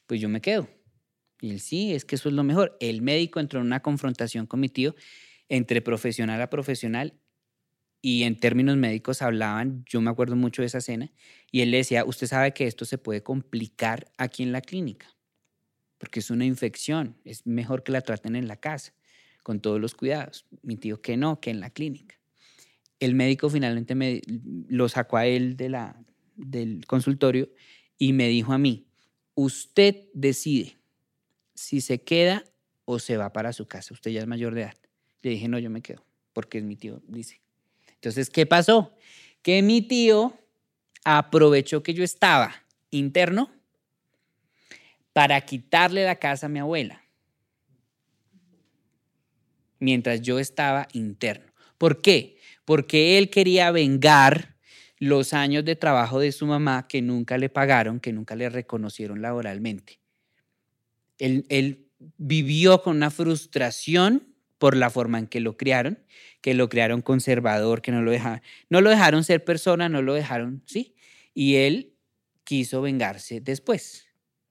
[0.06, 0.68] pues yo me quedo.
[1.40, 2.76] Y él, sí, es que eso es lo mejor.
[2.80, 4.94] El médico entró en una confrontación con mi tío
[5.48, 7.14] entre profesional a profesional
[8.02, 11.12] y en términos médicos hablaban, yo me acuerdo mucho de esa escena,
[11.50, 15.14] y él le decía, usted sabe que esto se puede complicar aquí en la clínica.
[15.98, 18.94] porque es una infección, es mejor que la traten en la casa,
[19.42, 20.46] con todos los cuidados.
[20.62, 22.18] Mi tío que no, que en la clínica.
[23.00, 26.02] El médico finalmente me lo sacó a él de la,
[26.36, 27.50] del consultorio
[27.98, 28.86] y me dijo a mí,
[29.34, 30.79] usted decide
[31.54, 32.44] si se queda
[32.84, 34.76] o se va para su casa, usted ya es mayor de edad.
[35.22, 37.40] Le dije, no, yo me quedo, porque es mi tío, dice.
[37.94, 38.94] Entonces, ¿qué pasó?
[39.42, 40.38] Que mi tío
[41.04, 42.54] aprovechó que yo estaba
[42.90, 43.50] interno
[45.12, 47.04] para quitarle la casa a mi abuela,
[49.78, 51.52] mientras yo estaba interno.
[51.78, 52.38] ¿Por qué?
[52.64, 54.56] Porque él quería vengar
[54.98, 59.22] los años de trabajo de su mamá que nunca le pagaron, que nunca le reconocieron
[59.22, 59.99] laboralmente.
[61.20, 61.86] Él, él
[62.18, 64.26] vivió con una frustración
[64.58, 65.98] por la forma en que lo criaron,
[66.40, 70.14] que lo criaron conservador, que no lo dejaron, no lo dejaron ser persona, no lo
[70.14, 70.94] dejaron, ¿sí?
[71.32, 71.94] Y él
[72.44, 74.06] quiso vengarse después.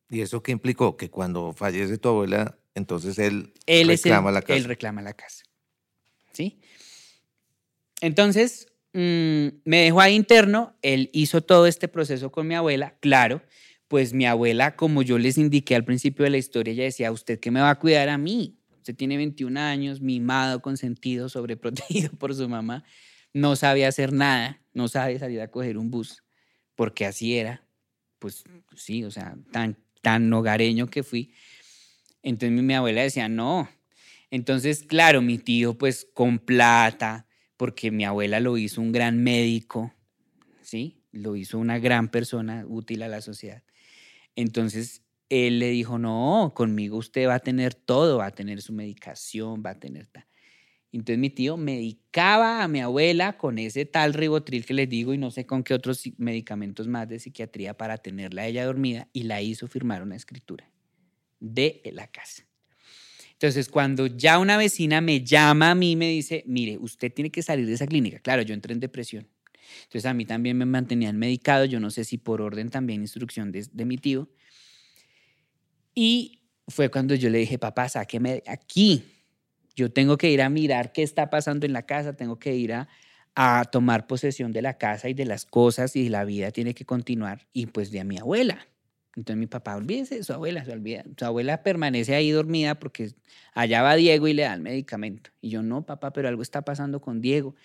[0.10, 0.98] ¿Y eso qué implicó?
[0.98, 4.56] Que cuando fallece tu abuela, entonces él, reclama la casa.
[4.56, 5.44] Él reclama la casa.
[6.32, 6.60] ¿Sí?
[8.02, 13.44] Entonces, mm, me dejó ahí interno, él hizo todo este proceso con mi abuela, claro,
[13.90, 17.40] pues mi abuela, como yo les indiqué al principio de la historia, ella decía, ¿usted
[17.40, 18.56] qué me va a cuidar a mí?
[18.78, 22.86] Usted tiene 21 años, mimado, consentido, sobreprotegido por su mamá,
[23.34, 26.24] no sabe hacer nada, no sabe salir a coger un bus,
[26.76, 27.66] porque así era,
[28.20, 28.44] pues
[28.76, 31.34] sí, o sea, tan, tan hogareño que fui.
[32.22, 33.70] Entonces mi abuela decía, no.
[34.30, 37.26] Entonces, claro, mi tío pues con plata,
[37.58, 39.96] porque mi abuela lo hizo un gran médico,
[40.62, 41.02] ¿sí?
[41.12, 43.64] Lo hizo una gran persona útil a la sociedad.
[44.36, 48.74] Entonces, él le dijo, no, conmigo usted va a tener todo, va a tener su
[48.74, 50.26] medicación, va a tener tal.
[50.92, 55.20] Entonces mi tío medicaba a mi abuela con ese tal ribotril que les digo y
[55.20, 59.24] no sé con qué otros medicamentos más de psiquiatría para tenerla a ella dormida y
[59.24, 60.72] la hizo firmar una escritura
[61.40, 62.48] de la casa.
[63.34, 67.44] Entonces cuando ya una vecina me llama a mí me dice, mire, usted tiene que
[67.44, 68.20] salir de esa clínica.
[68.20, 69.28] Claro, yo entré en depresión.
[69.84, 73.52] Entonces a mí también me mantenían medicado, yo no sé si por orden también, instrucción
[73.52, 74.30] de, mi tío.
[75.96, 79.04] Y fue cuando yo le dije, papá, sáqueme de aquí.
[79.76, 82.74] Yo tengo que ir a mirar qué está pasando en la casa, tengo que ir
[82.74, 82.88] a,
[83.72, 87.48] tomar posesión de la casa y de las cosas y la vida tiene que continuar.
[87.54, 88.68] Y pues de a mi abuela.
[89.16, 91.04] Entonces mi papá, olvídese de su abuela, olvida.
[91.18, 93.12] Su abuela permanece ahí dormida porque
[93.54, 95.32] allá va Diego y le da el medicamento.
[95.42, 97.56] Y yo, no, papá, pero algo está pasando con Diego.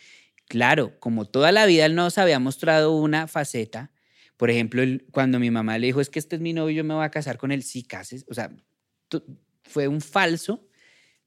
[0.47, 3.91] Claro, como toda la vida él nos había mostrado una faceta,
[4.37, 6.95] por ejemplo, cuando mi mamá le dijo, es que este es mi novio, yo me
[6.95, 8.25] voy a casar con él, sí, cases.
[8.29, 8.51] O sea,
[9.63, 10.67] fue un falso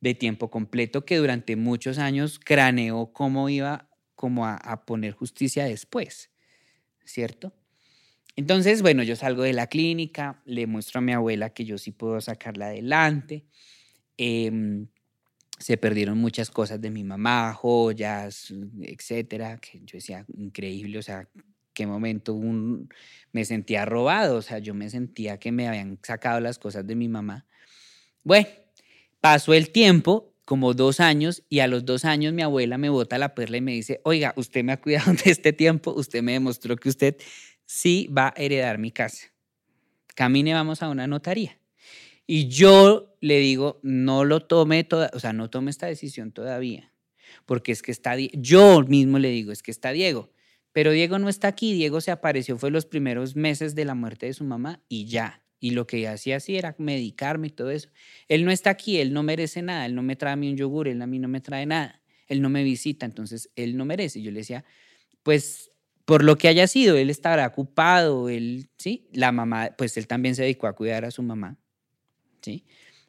[0.02, 6.32] de tiempo completo que durante muchos años craneó cómo iba como a, poner justicia después,
[7.06, 7.54] ¿cierto?
[8.36, 11.92] Entonces, bueno, yo salgo de la clínica, le muestro a mi abuela que yo sí
[11.92, 13.46] puedo sacarla adelante.
[14.18, 14.86] Eh,
[15.58, 21.28] se perdieron muchas cosas de mi mamá, joyas, etcétera, que yo decía, increíble, o sea,
[21.74, 22.90] qué momento un,
[23.32, 26.96] me sentía robado, o sea, yo me sentía que me habían sacado las cosas de
[26.96, 27.46] mi mamá.
[28.24, 28.48] Bueno,
[29.20, 33.18] pasó el tiempo, como dos años, y a los dos años mi abuela me bota
[33.18, 36.34] la perla y me dice, oiga, usted me ha cuidado de este tiempo, usted me
[36.34, 37.18] demostró que usted
[37.66, 39.28] sí va a heredar mi casa.
[40.16, 41.57] Camine, vamos a una notaría.
[42.28, 46.94] Y yo le digo, no lo tome, toda, o sea, no tome esta decisión todavía,
[47.46, 50.30] porque es que está, yo mismo le digo, es que está Diego,
[50.74, 54.28] pero Diego no está aquí, Diego se apareció, fue los primeros meses de la muerte
[54.28, 55.42] de su mamá y ya.
[55.60, 57.90] Y lo que hacía así era medicarme y todo eso.
[58.28, 60.56] Él no está aquí, él no merece nada, él no me trae a mí un
[60.56, 63.86] yogur, él a mí no me trae nada, él no me visita, entonces él no
[63.86, 64.22] merece.
[64.22, 64.66] Yo le decía,
[65.24, 65.72] pues
[66.06, 70.36] por lo que haya sido, él estará ocupado, él, sí, la mamá, pues él también
[70.36, 71.58] se dedicó a cuidar a su mamá,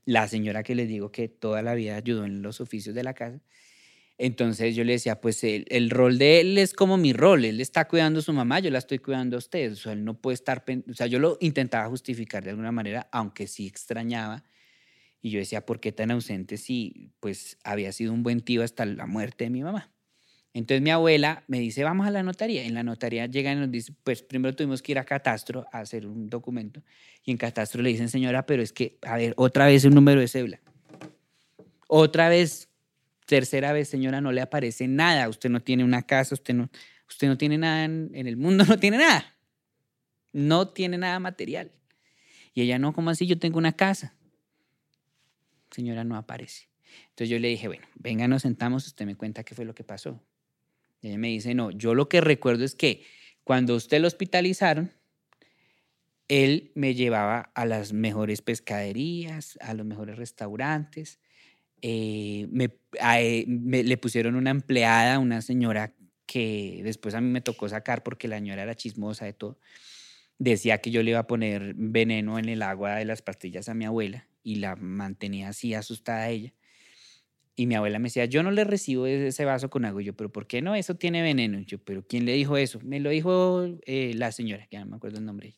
[0.05, 3.15] La señora que les digo que toda la vida ayudó en los oficios de la
[3.15, 3.41] casa.
[4.19, 7.87] Entonces yo le decía, pues el, rol de él es como mi rol, él está
[7.87, 10.65] cuidando a su mamá, yo la estoy cuidando a usted, o él no puede estar,
[10.91, 14.43] o sea, yo lo intentaba justificar de alguna manera, aunque sí extrañaba,
[15.23, 18.87] y yo decía, ¿por qué tan ausente si pues había sido un buen tío hasta
[18.87, 19.93] la muerte de mi mamá?
[20.59, 22.65] Entonces mi abuela me dice, vamos a la notaría.
[22.65, 25.79] En la notaría llegan y nos dice, pues primero tuvimos que ir a Catastro a
[25.79, 26.83] hacer un documento.
[27.25, 30.21] Y en Catastro le dicen, señora, pero es que, a ver, otra vez un número
[30.21, 30.61] de cédula.
[31.87, 32.69] Otra vez,
[33.25, 35.29] tercera vez, señora, no le aparece nada.
[35.29, 36.69] Usted no tiene una casa, usted no,
[37.09, 39.37] usted no tiene nada en, en el mundo, no tiene nada.
[40.33, 41.71] No tiene nada material.
[42.53, 43.29] Y ella, no, ¿cómo así?
[43.29, 44.17] Yo tengo una casa.
[45.71, 46.69] Señora, no aparece.
[47.11, 49.85] Entonces yo le dije, bueno, venga, nos sentamos, usted me cuenta qué fue lo que
[49.85, 50.21] pasó.
[51.03, 53.05] Ella me dice, no, yo lo que recuerdo es que
[53.45, 54.93] cuando usted lo hospitalizaron,
[56.29, 61.19] él me llevaba a las mejores pescaderías, a los mejores restaurantes.
[61.81, 62.71] Eh, me,
[63.01, 65.95] eh, me, le pusieron una empleada, una señora
[66.27, 69.59] que después a mí me tocó sacar porque la señora era chismosa de todo.
[70.39, 73.75] Decía que yo le iba a poner veneno en el agua de las pastillas a
[73.75, 76.53] mi abuela y la mantenía así asustada a ella.
[77.59, 80.01] Y mi abuela me decía, yo no le recibo ese vaso con agua.
[80.01, 80.77] yo, pero ¿por qué no?
[80.77, 81.59] Eso tiene veneno.
[81.59, 82.79] yo, pero ¿quién le dijo eso?
[82.85, 85.57] Me lo dijo eh, la señora, que no me acuerdo el nombre.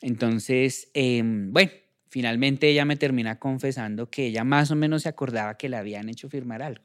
[0.00, 1.72] Entonces, em, bueno,
[2.08, 6.08] finalmente ella me termina confesando que ella más o menos se acordaba que le habían
[6.08, 6.82] hecho firmar algo.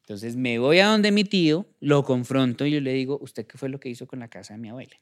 [0.00, 3.58] Entonces me voy a donde mi tío, lo confronto y yo le digo, ¿usted qué
[3.58, 5.00] fue lo que hizo con la casa de mi abuela?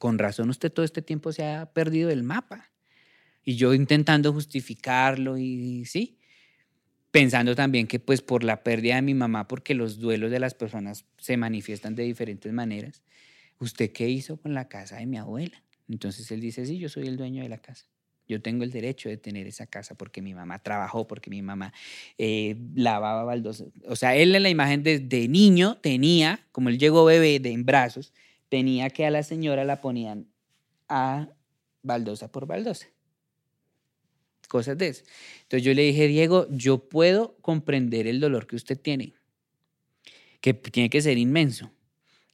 [0.00, 2.72] Con razón usted todo este tiempo se ha perdido del mapa.
[3.44, 6.18] Y yo intentando justificarlo y sí,
[7.14, 10.54] pensando también que pues por la pérdida de mi mamá, porque los duelos de las
[10.54, 13.04] personas se manifiestan de diferentes maneras,
[13.60, 15.62] ¿usted qué hizo con la casa de mi abuela?
[15.88, 17.86] Entonces él dice, sí, yo soy el dueño de la casa.
[18.26, 21.72] Yo tengo el derecho de tener esa casa porque mi mamá trabajó, porque mi mamá
[22.18, 23.68] eh, lavaba baldosas.
[23.86, 27.64] O sea, él en la imagen de, niño tenía, como él llegó bebé de, en
[27.64, 28.12] brazos,
[28.48, 30.26] tenía que a la señora la ponían
[30.88, 31.28] a
[31.80, 32.88] baldosa por baldosa.
[34.54, 34.86] Cosas de.
[34.86, 39.14] Entonces yo le dije, Diego, yo puedo comprender el dolor que usted tiene,
[40.40, 41.72] que tiene que ser inmenso.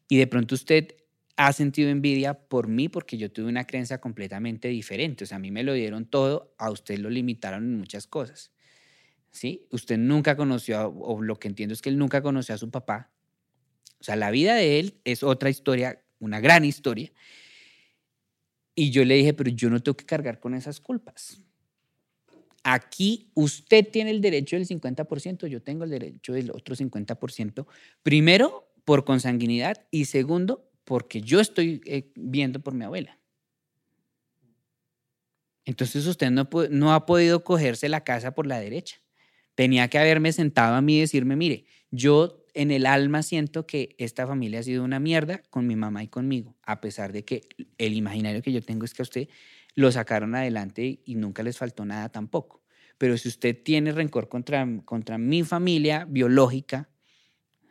[0.06, 0.96] Y de pronto usted
[1.36, 5.24] ha sentido envidia por mí porque yo tuve una creencia completamente diferente.
[5.24, 8.52] O sea, a mí me lo dieron todo, a usted lo limitaron en muchas cosas.
[9.30, 9.66] ¿Sí?
[9.70, 13.10] Usted nunca conoció, o lo que entiendo es que él nunca conoció a su papá.
[13.98, 17.12] O sea, la vida de él es otra historia, una gran historia.
[18.74, 21.42] Y yo le dije, pero yo no tengo que cargar con esas culpas.
[22.72, 27.66] Aquí usted tiene el derecho del 50%, yo tengo el derecho del otro 50%.
[28.04, 33.18] Primero, por consanguinidad y segundo, porque yo estoy eh, viendo por mi abuela.
[35.64, 38.98] Entonces usted no, ha podido cogerse la casa por la derecha.
[39.56, 43.96] Tenía que haberme sentado a mí y decirme, mire, yo en el alma siento que
[43.98, 47.48] esta familia ha sido una mierda con mi mamá y conmigo, a pesar de que
[47.78, 49.28] el imaginario que yo tengo es que a usted
[49.74, 52.59] lo sacaron adelante y nunca les faltó nada tampoco.
[53.00, 56.90] Pero si usted tiene rencor contra, contra mi familia biológica,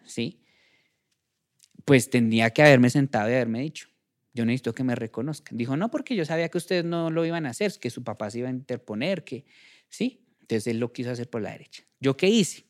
[0.04, 0.42] ¿sí?
[1.86, 3.90] pues tendría que haberme sentado y haberme dicho,
[4.34, 5.56] yo necesito que me reconozcan.
[5.56, 8.32] Dijo, no, porque yo sabía que ustedes no lo iban a hacer, que su papá
[8.32, 9.46] se iba a interponer, que
[9.88, 10.26] sí.
[10.42, 11.84] Entonces él lo quiso hacer por la derecha.
[12.00, 12.66] ¿Yo qué hice?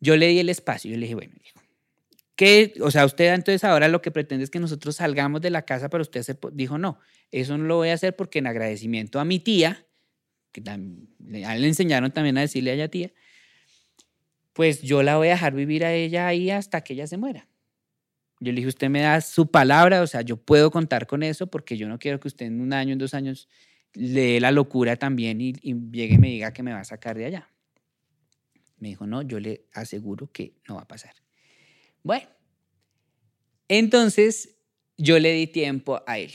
[0.00, 1.34] Yo le di el espacio, yo le dije, bueno,
[2.36, 2.72] ¿qué?
[2.80, 5.90] O sea, usted entonces ahora lo que pretende es que nosotros salgamos de la casa,
[5.90, 6.98] pero usted se dijo, no,
[7.30, 9.86] eso no lo voy a hacer porque en agradecimiento a mi tía,
[10.54, 13.12] le enseñaron también a decirle a ella tía,
[14.52, 17.48] pues yo la voy a dejar vivir a ella ahí hasta que ella se muera.
[18.40, 21.46] Yo le dije, usted me da su palabra, o sea, yo puedo contar con eso
[21.46, 23.48] porque yo no quiero que usted en un año, en dos años,
[23.92, 27.16] le dé la locura también y, llegue y me diga que me va a sacar
[27.16, 27.50] de allá.
[28.78, 31.14] Me dijo, no, yo le aseguro que no va a pasar.
[32.02, 32.28] Bueno,
[33.68, 34.56] entonces
[34.96, 36.32] yo le di tiempo a él.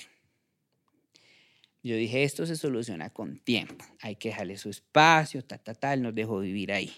[1.86, 3.86] Yo dije, esto se soluciona con tiempo.
[4.02, 5.94] Hay que dejarle su espacio, ta, ta, ta.
[5.94, 6.92] Él nos dejó vivir ahí.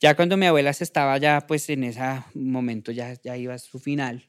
[0.00, 2.00] Ya cuando mi abuela se estaba ya, pues en ese
[2.34, 4.28] momento ya, ya iba a su final,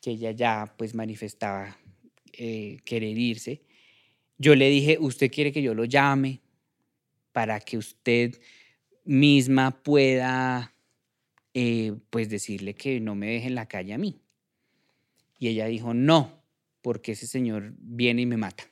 [0.00, 1.76] que ella ya pues manifestaba
[2.34, 3.62] eh, querer irse,
[4.38, 6.40] yo le dije, usted quiere que yo lo llame
[7.32, 8.40] para que usted
[9.04, 10.72] misma pueda
[11.52, 14.20] eh, pues decirle que no me deje en la calle a mí.
[15.40, 16.41] Y ella dijo, no,
[16.82, 18.64] porque ese señor viene y me mata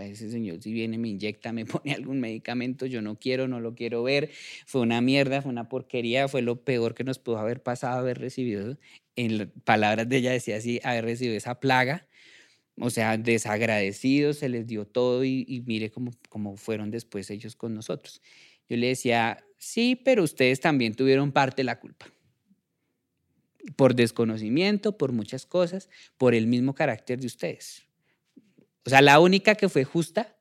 [0.00, 3.74] ese señor si viene, me inyecta, me pone algún medicamento, yo no quiero, no lo
[3.74, 4.30] quiero ver.
[4.66, 8.18] Fue una mierda, fue una porquería, fue lo peor que nos pudo haber pasado haber
[8.18, 8.78] recibido.
[9.16, 12.06] En palabras de ella decía así, haber recibido esa plaga.
[12.78, 17.54] O sea, desagradecidos, se les dio todo y, y mire cómo, cómo fueron después ellos
[17.54, 18.22] con nosotros.
[18.68, 22.06] Yo le decía, sí, pero ustedes también tuvieron parte de la culpa
[23.76, 25.88] por desconocimiento, por muchas cosas,
[26.18, 27.82] por el mismo carácter de ustedes.
[28.84, 30.36] O sea, la única que fue justa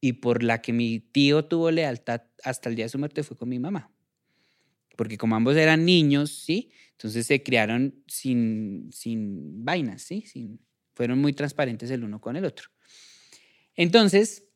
[0.00, 3.36] y por la que mi tío tuvo lealtad hasta el día de su muerte fue
[3.36, 3.90] con mi mamá.
[4.96, 6.70] Porque como ambos eran niños, ¿sí?
[6.92, 10.24] Entonces se criaron sin, sin vainas, ¿sí?
[10.26, 10.60] Sin,
[10.94, 12.70] fueron muy transparentes el uno con el otro.
[13.76, 14.48] Entonces,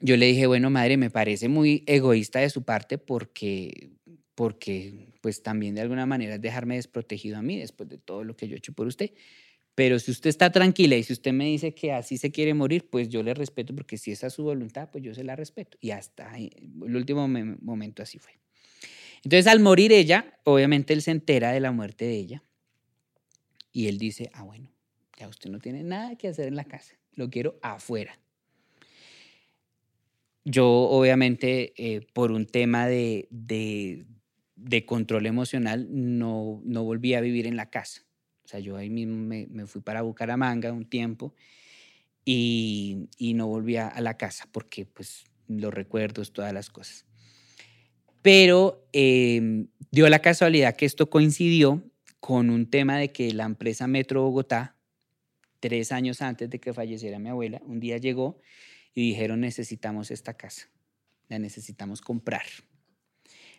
[0.00, 3.90] yo le dije, bueno, madre, me parece muy egoísta de su parte porque,
[4.38, 8.36] porque pues también de alguna manera es dejarme desprotegido a mí después de todo lo
[8.36, 9.10] que yo he hecho por usted.
[9.74, 12.88] Pero si usted está tranquila y si usted me dice que así se quiere morir,
[12.88, 15.76] pues yo le respeto, porque si esa es su voluntad, pues yo se la respeto.
[15.80, 18.30] Y hasta el último momento así fue.
[19.24, 22.44] Entonces, al morir ella, obviamente él se entera de la muerte de ella
[23.72, 24.70] y él dice, ah, bueno,
[25.18, 26.94] Ya usted no tiene nada que hacer en la casa.
[27.14, 28.20] Lo quiero afuera.
[30.44, 34.06] Yo, obviamente, eh, por un tema de, de,
[34.58, 38.02] de, control emocional, no, no volví a vivir en la casa.
[38.44, 41.34] O sea, yo ahí mismo me, fui para Bucaramanga un tiempo
[42.24, 47.06] y, y no volví a, a, la casa porque, pues, los recuerdos, todas las cosas.
[48.22, 51.82] Pero eh, dio la casualidad que esto coincidió
[52.20, 54.76] con un tema de que la empresa Metro Bogotá,
[55.60, 58.40] tres años antes de que falleciera mi abuela, un día llegó
[58.94, 60.68] y dijeron necesitamos esta casa,
[61.28, 62.44] la necesitamos comprar,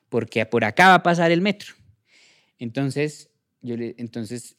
[0.09, 1.73] porque por acá va a pasar el metro.
[2.57, 3.29] Entonces,
[3.61, 4.57] entonces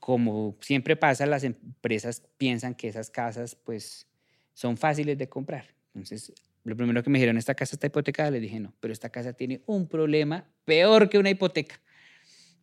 [0.00, 4.06] como siempre pasa, las empresas piensan que esas casas pues
[4.52, 5.66] son fáciles de comprar.
[5.94, 6.32] Entonces,
[6.62, 9.32] lo primero que me dijeron, esta casa está hipotecada, le dije, no, pero esta casa
[9.32, 11.80] tiene un problema peor que una hipoteca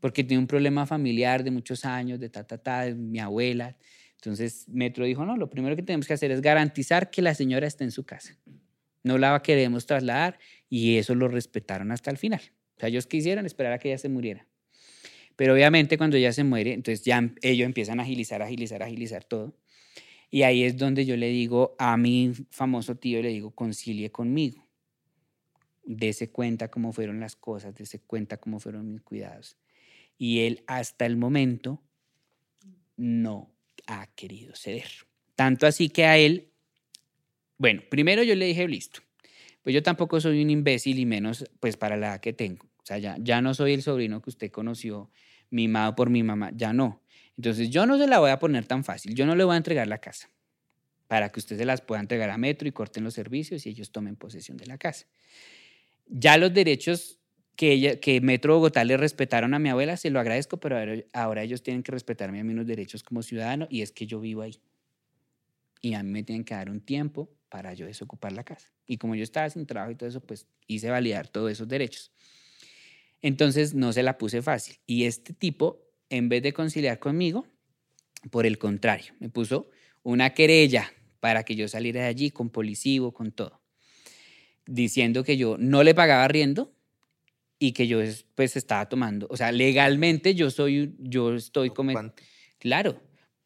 [0.01, 3.77] porque tiene un problema familiar de muchos años, de ta, ta, de mi abuela.
[4.15, 7.67] Entonces Metro dijo, no, lo primero que tenemos que hacer es garantizar que la señora
[7.67, 8.35] esté en su casa.
[9.03, 10.39] No la queremos trasladar
[10.69, 12.41] y eso lo respetaron hasta el final.
[12.77, 14.47] O sea, ellos quisieron esperar a que ella se muriera.
[15.35, 19.55] Pero obviamente cuando ella se muere, entonces ya ellos empiezan a agilizar, agilizar, agilizar todo.
[20.29, 24.67] Y ahí es donde yo le digo a mi famoso tío, le digo, concilie conmigo.
[25.83, 29.57] Dese cuenta cómo fueron las cosas, dese cuenta cómo fueron mis cuidados
[30.21, 31.81] y él hasta el momento
[32.95, 33.49] no
[33.87, 34.85] ha querido ceder.
[35.33, 36.50] Tanto así que a él,
[37.61, 39.01] bueno, primero yo le dije, listo,
[39.61, 42.65] pues yo tampoco soy un imbécil y menos pues para la edad que tengo.
[42.65, 45.11] O sea, ya, ya no soy el sobrino que usted conoció
[45.51, 47.03] mimado por mi mamá, ya no.
[47.37, 49.57] Entonces yo no se la voy a poner tan fácil, yo no le voy a
[49.57, 50.31] entregar la casa
[51.05, 53.91] para que usted se las pueda entregar a Metro y corten los servicios y ellos
[53.91, 55.05] tomen posesión de la casa.
[56.07, 57.19] Ya los derechos
[57.55, 60.77] que, Metro Bogotá le respetaron a mi abuela, se lo agradezco, pero
[61.13, 64.19] ahora, ellos tienen que respetarme a mí unos derechos como ciudadano y es que yo
[64.19, 64.59] vivo ahí.
[65.81, 68.71] Y a mí me tienen que dar un tiempo para yo desocupar la casa.
[68.85, 72.11] Y como yo estaba sin trabajo y todo eso, pues hice validar todos esos derechos.
[73.21, 74.77] Entonces no se la puse fácil.
[74.85, 77.45] Y este tipo, en vez de conciliar conmigo,
[78.29, 79.69] por el contrario, me puso
[80.03, 83.61] una querella para que yo saliera de allí con policivo, con todo,
[84.65, 86.73] diciendo que yo no le pagaba riendo
[87.59, 87.99] y que yo
[88.35, 92.13] pues estaba tomando, o sea, legalmente yo soy, yo estoy como...
[92.57, 93.01] Claro,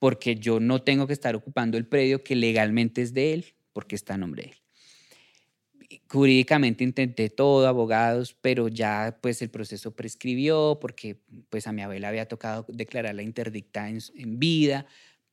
[0.05, 3.95] porque yo no tengo que estar ocupando el predio que legalmente es de él, porque
[3.95, 5.99] está a nombre de él.
[6.07, 12.09] Jurídicamente intenté todo, abogados, pero ya pues el proceso prescribió porque pues a mi abuela
[12.09, 14.85] había tocado declarar la interdicta en, vida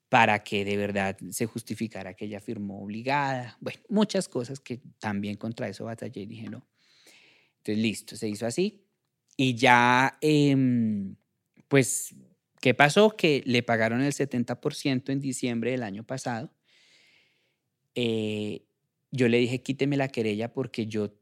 [0.09, 3.59] para que de verdad se justificara que ella firmó obligada.
[3.61, 6.67] Bueno, muchas cosas que también contra eso batallé y dije no.
[7.59, 8.87] Entonces, listo, se hizo así.
[9.37, 10.57] Y ya, eh,
[11.69, 12.15] pues,
[12.63, 13.11] ¿qué pasó?
[13.11, 16.51] Que le pagaron el 70% en diciembre del año pasado.
[17.95, 18.63] Eh,
[19.11, 21.15] yo le dije, quíteme la querella porque yo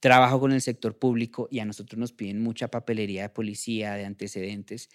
[0.00, 4.04] trabajo con el sector público y a nosotros nos piden mucha papelería de policía, de
[4.04, 4.90] antecedentes.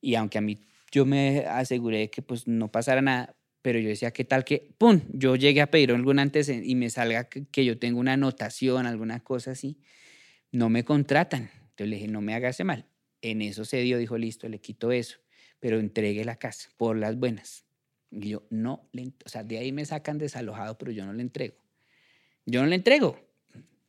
[0.00, 0.60] Y aunque a mí
[0.92, 5.00] yo me aseguré que pues no pasara nada, pero yo decía, ¿qué tal que, pum,
[5.12, 8.86] yo llegue a pedir algún antecedente y me salga que, que yo tengo una anotación,
[8.86, 9.80] alguna cosa así?
[10.52, 11.50] no me contratan.
[11.70, 12.86] Entonces le dije, no me hagas mal.
[13.22, 15.19] En eso se dio, dijo, listo, le quito eso,
[15.60, 17.64] pero entregue la casa por las buenas.
[18.10, 21.22] Y yo, no, le, o sea, de ahí me sacan desalojado, pero yo no le
[21.22, 21.54] entrego.
[22.46, 23.20] Yo no le entrego,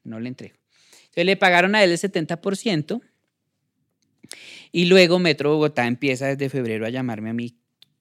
[0.04, 0.56] no le entrego.
[1.04, 3.02] Entonces le pagaron a él el 70%
[4.72, 7.58] y luego Metro Bogotá empieza desde febrero a llamarme a mí,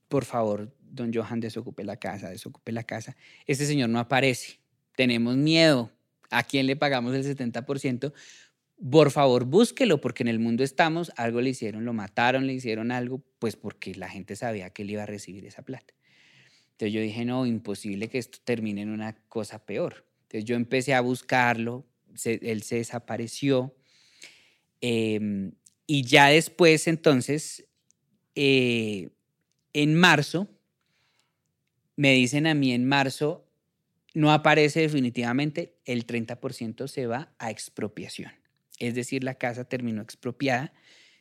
[0.08, 3.16] por favor, don Johan, desocupe la casa, desocupe la casa.
[3.46, 4.60] Este señor no aparece,
[4.96, 5.90] tenemos miedo.
[6.30, 8.12] ¿A quién le pagamos el 70%?
[8.88, 12.92] Por favor búsquelo, porque en el mundo estamos, algo le hicieron, lo mataron, le hicieron
[12.92, 15.92] algo, pues porque la gente sabía que él iba a recibir esa plata.
[16.72, 20.06] Entonces yo dije, no, imposible que esto termine en una cosa peor.
[20.22, 21.86] Entonces yo empecé a buscarlo,
[22.24, 23.76] él se desapareció.
[24.80, 25.52] Em,
[25.86, 27.66] y ya después, entonces,
[28.34, 29.10] eh,
[29.74, 30.48] en marzo,
[31.96, 33.46] me dicen a mí en marzo,
[34.14, 38.39] no aparece definitivamente, el 30% se va a expropiación
[38.80, 40.72] es decir, la casa terminó expropiada.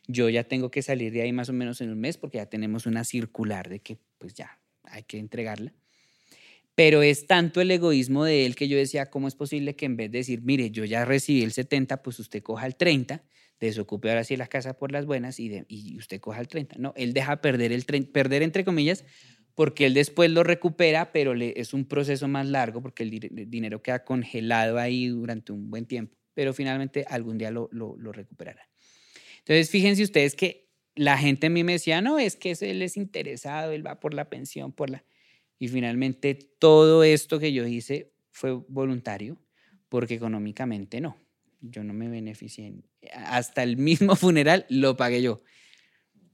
[0.08, 2.46] Yo ya tengo que salir de ahí más o menos en un mes porque ya
[2.46, 5.72] tenemos una circular de que pues ya hay que entregarla.
[6.74, 9.96] Pero es tanto el egoísmo de él que yo decía, ¿cómo es posible que en
[9.96, 13.22] vez de decir, mire, yo ya recibí el 70, pues usted coja el 30,
[13.60, 16.76] desocupe ahora sí la casa por las buenas y, usted coja el 30?
[16.78, 19.04] No, él deja perder el perder entre comillas,
[19.54, 24.04] porque él después lo recupera, pero es un proceso más largo porque el dinero queda
[24.04, 28.66] congelado ahí durante un buen tiempo pero finalmente algún día lo, lo, recuperarán.
[29.38, 32.96] Entonces, fíjense ustedes que la gente a mí me decía, no, es que él es
[32.96, 35.04] interesado, él va por la pensión, por la...
[35.58, 39.38] Y finalmente todo esto que yo hice fue voluntario
[39.88, 41.16] porque económicamente no.
[41.60, 42.74] Yo no me beneficié.
[43.14, 45.42] Hasta el mismo funeral lo pagué yo.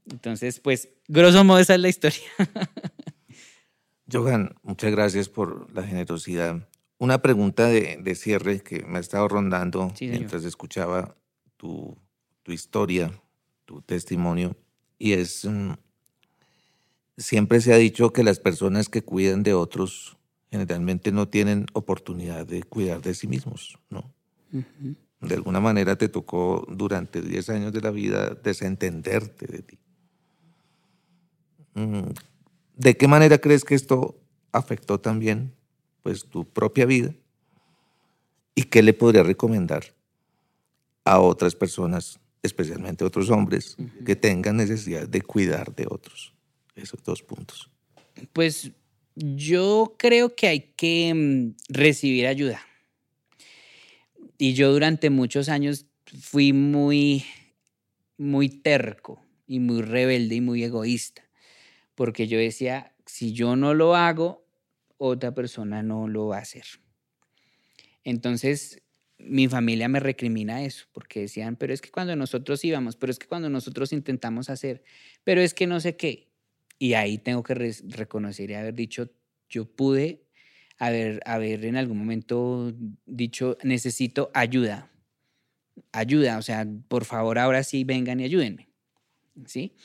[0.09, 2.21] Entonces, pues, grosso modo, esa es la historia.
[4.11, 6.69] Johan, muchas gracias por la generosidad.
[6.99, 11.15] Una pregunta de, cierre que me ha estado rondando mientras escuchaba
[11.55, 11.95] tu,
[12.47, 13.11] historia,
[13.65, 14.55] tu testimonio,
[14.97, 15.73] y es, mm,
[17.17, 20.17] siempre se ha dicho que las personas que cuidan de otros
[20.49, 24.11] generalmente no tienen oportunidad de cuidar de sí mismos, ¿no?
[25.19, 29.77] De alguna manera te tocó durante 10 años de la vida desentenderte de ti.
[31.73, 32.09] Mm,
[32.75, 34.19] ¿De qué manera crees que esto
[34.51, 35.56] afectó también
[36.03, 37.13] pues, tu propia vida?
[38.55, 39.93] ¿Y qué le podría recomendar
[41.05, 46.33] a otras personas, especialmente a otros hombres, que tengan necesidad de cuidar de otros?
[46.75, 47.69] Esos dos puntos.
[48.33, 48.71] Pues
[49.15, 52.61] yo creo que hay que mm, recibir ayuda.
[54.37, 55.85] Y yo durante muchos años
[56.21, 57.25] fui muy,
[58.17, 61.27] muy terco y muy rebelde y muy egoísta
[61.97, 64.45] porque yo decía, si yo no lo hago,
[64.97, 66.65] otra persona no lo va a hacer.
[68.03, 68.81] Entonces,
[69.17, 73.19] mi familia me recrimina eso, porque decían, pero es que cuando nosotros íbamos, pero es
[73.19, 74.83] que cuando nosotros intentamos hacer,
[75.23, 76.29] pero es que no sé qué.
[76.79, 79.09] Y ahí tengo que reconocer y haber dicho,
[79.49, 80.27] yo pude
[80.77, 82.73] haber, haber en algún momento
[83.05, 84.91] dicho, necesito ayuda,
[85.91, 88.69] ayuda, o sea, por favor ahora sí vengan y ayúdenme,
[89.45, 89.75] ¿sí?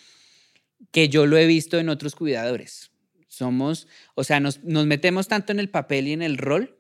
[0.91, 2.92] que yo lo he visto en otros cuidadores.
[3.33, 6.79] Somos, o sea, nos, metemos tanto en el papel y en el rol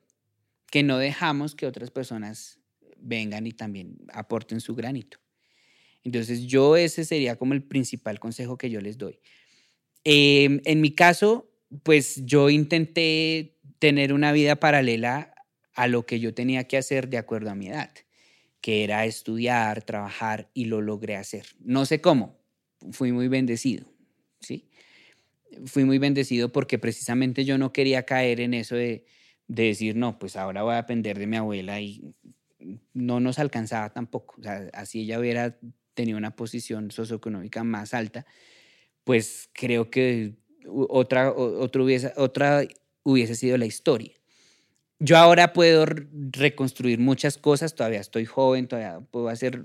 [0.70, 2.60] que no dejamos que otras personas
[2.98, 5.16] vengan y también aporten su granito.
[6.04, 9.18] Entonces, yo ese sería como el principal consejo que yo les doy.
[10.04, 11.50] Em, en mi caso,
[11.84, 15.34] pues yo intenté tener una vida paralela
[15.72, 17.94] a lo que yo tenía que hacer de acuerdo a mi edad,
[18.60, 21.46] que era estudiar, trabajar y lo logré hacer.
[21.60, 22.38] No sé cómo,
[22.90, 23.90] fui muy bendecido.
[24.42, 24.68] ¿sí?
[25.66, 29.04] Fui muy bendecido porque precisamente yo no quería caer en eso de,
[29.46, 32.14] decir, no, pues ahora voy a depender de mi abuela y
[32.94, 34.36] no nos alcanzaba tampoco.
[34.38, 35.58] O sea, así ella hubiera
[35.94, 38.26] tenido una posición socioeconómica más alta,
[39.04, 40.36] pues creo que
[40.66, 42.62] otra, otra, hubiese, otra
[43.02, 44.12] hubiese sido la historia.
[44.98, 49.64] Yo ahora puedo reconstruir muchas cosas, todavía estoy joven, todavía puedo hacer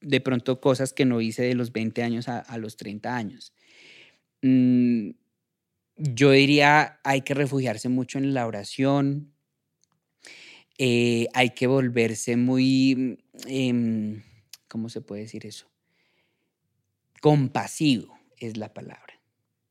[0.00, 3.52] de pronto cosas que no hice de los 20 años a, a los 30 años.
[4.42, 5.10] Mm,
[5.96, 9.32] yo diría, hay que refugiarse mucho en la oración,
[10.78, 14.22] eh, hay que volverse muy, em,
[14.68, 15.70] ¿cómo se puede decir eso?
[17.20, 19.20] Compasivo es la palabra.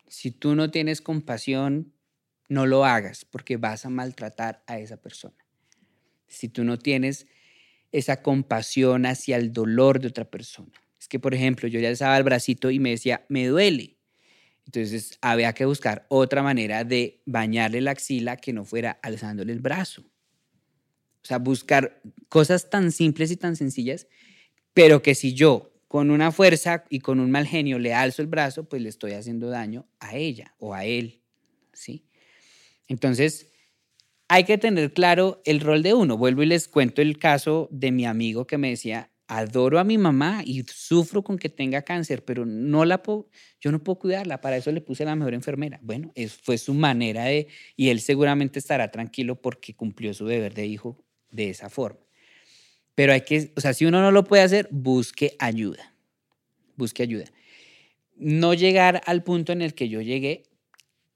[0.07, 1.93] Si tú no tienes compasión,
[2.49, 5.36] no lo hagas porque vas a maltratar a esa persona.
[6.28, 7.28] Si tú no tienes
[7.91, 10.72] esa compasión hacia el dolor de otra persona.
[10.99, 13.97] Es que, por ejemplo, yo ya alzaba el bracito y me decía, me duele.
[14.74, 19.59] Entonces había que buscar otra manera de bañarle la axila que no fuera alzándole el
[19.59, 20.01] brazo.
[20.01, 24.07] O sea, buscar cosas tan simples y tan sencillas,
[24.74, 28.29] pero que si yo con una fuerza y con un mal genio le alzo el
[28.29, 31.21] brazo, pues le estoy haciendo daño a ella o a él,
[31.74, 32.05] ¿sí?
[32.87, 33.51] Entonces,
[34.29, 36.16] hay que tener claro el rol de uno.
[36.16, 39.97] Vuelvo y les cuento el caso de mi amigo que me decía, adoro a mi
[39.97, 43.01] mamá y sufro con que tenga cáncer, pero no la
[43.62, 45.79] yo no puedo cuidarla, para eso le puse la mejor enfermera.
[45.82, 47.47] Bueno, es, fue su manera de,
[47.78, 52.01] y él seguramente estará tranquilo porque cumplió su deber de hijo de esa forma.
[52.93, 55.95] Pero hay que, o sea, si uno no lo puede hacer, busque ayuda,
[56.75, 57.25] busque ayuda.
[58.17, 60.43] No llegar al punto en el que yo llegué,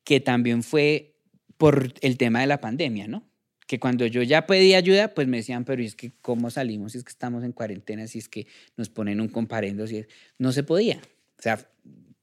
[0.05, 1.17] que también fue
[1.57, 3.27] por el tema de la pandemia, ¿no?
[3.67, 6.99] Que cuando yo ya pedí ayuda, pues me decían, pero es que cómo salimos si
[6.99, 8.47] es que estamos en cuarentena, si es que
[8.77, 10.07] nos ponen un comparendo, si es...
[10.37, 11.01] no se podía.
[11.39, 11.67] O sea,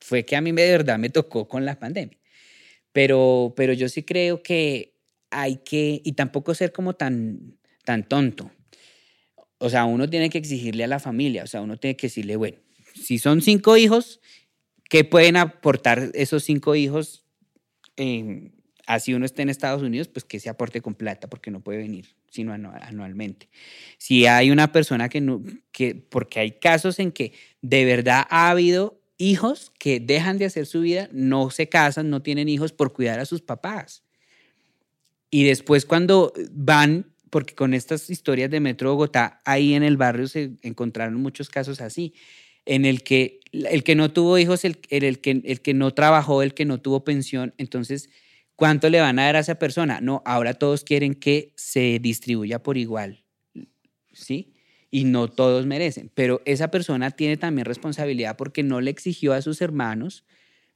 [0.00, 2.18] fue que a mí de verdad me tocó con la pandemia.
[2.92, 4.94] Pero, pero yo sí creo que
[5.30, 8.50] hay que, y tampoco ser como tan, tan tonto.
[9.58, 12.36] O sea, uno tiene que exigirle a la familia, o sea, uno tiene que decirle,
[12.36, 12.58] bueno,
[12.94, 14.20] si son cinco hijos,
[14.90, 17.24] ¿qué pueden aportar esos cinco hijos?
[18.94, 21.78] Así uno esté en Estados Unidos, pues que se aporte con plata porque no puede
[21.78, 23.48] venir sino anualmente.
[23.98, 28.48] Si hay una persona que no, que, porque hay casos en que de verdad ha
[28.48, 32.94] habido hijos que dejan de hacer su vida, no se casan, no tienen hijos por
[32.94, 34.02] cuidar a sus papás.
[35.30, 40.26] Y después cuando van, porque con estas historias de Metro Bogotá, ahí en el barrio
[40.26, 42.14] se encontraron muchos casos así,
[42.64, 46.42] en el que el que no tuvo hijos, el, el, que, el que no trabajó,
[46.42, 48.08] el que no tuvo pensión, entonces,
[48.62, 50.00] ¿cuánto le van a dar a esa persona?
[50.00, 53.24] No, ahora todos quieren que se distribuya por igual,
[54.12, 54.52] ¿sí?
[54.88, 59.42] Y no todos merecen, pero esa persona tiene también responsabilidad porque no le exigió a
[59.42, 60.24] sus hermanos,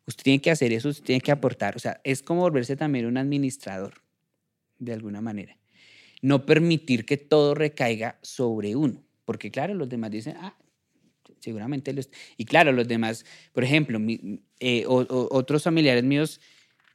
[0.04, 3.06] usted tiene que hacer eso, usted tiene que aportar, o sea, es como volverse también
[3.06, 4.02] un administrador,
[4.80, 5.56] de alguna manera.
[6.22, 10.56] No permitir que todo recaiga sobre uno, porque claro, los demás dicen, ah,
[11.38, 12.10] seguramente los...
[12.36, 14.00] Y claro, los demás, por ejemplo,
[14.58, 16.40] eh, otros familiares míos,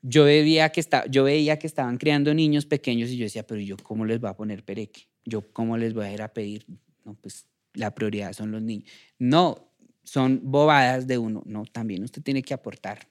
[0.02, 3.62] yo veía, que está, yo veía que estaban criando niños pequeños y yo decía, pero
[3.62, 5.08] yo cómo les voy a poner pereque?
[5.26, 6.66] ¿Yo cómo les voy a ir a pedir?
[7.06, 8.90] No, pues la prioridad son los niños.
[9.20, 9.72] No,
[10.04, 11.44] son bobadas de uno.
[11.46, 13.08] No, también usted tiene que aportar.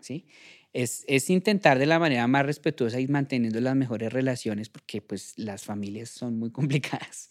[0.00, 0.26] ¿Sí?
[0.72, 5.32] Es, es, intentar de la manera más respetuosa y manteniendo las mejores relaciones, porque pues
[5.36, 7.30] las familias son muy complicadas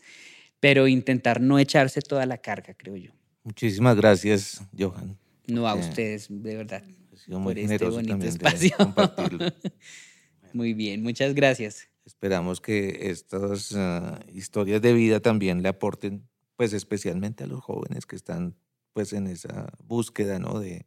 [0.64, 3.12] pero intentar no echarse toda la carga, creo yo.
[3.44, 5.18] Muchísimas gracias, Johan.
[5.46, 6.86] No a ustedes, de verdad,
[7.30, 8.76] por este bonito espacio.
[10.54, 11.88] muy bien, muchas gracias.
[12.06, 18.06] Esperamos que estas ah, historias de vida también le aporten, pues especialmente a los jóvenes
[18.06, 18.56] que están
[18.94, 20.60] pues en esa búsqueda, ¿no?
[20.60, 20.86] De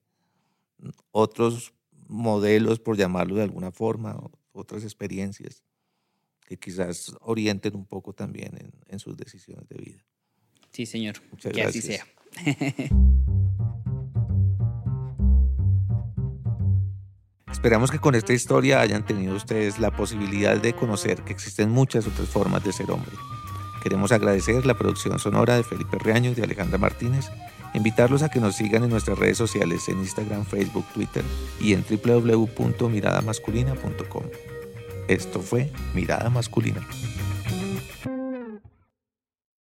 [1.11, 1.73] otros
[2.07, 4.19] modelos, por llamarlo de alguna forma,
[4.53, 5.65] otras experiencias
[6.47, 10.05] que quizás orienten un poco también en, sus decisiones de vida.
[10.71, 11.17] Sí, señor.
[11.31, 12.07] Muchas que así sea.
[17.57, 22.07] Esperamos que con esta historia hayan tenido ustedes la posibilidad de conocer que existen muchas
[22.07, 23.13] otras formas de ser hombre.
[23.83, 27.31] Queremos agradecer la producción sonora de Felipe Reaño y de Alejandra Martínez,
[27.73, 31.25] invitarlos a que nos sigan en nuestras redes sociales en Instagram, Facebook, Twitter
[31.59, 34.25] y en www.miradamasculina.com.
[35.09, 36.87] Esto fue Mirada Masculina.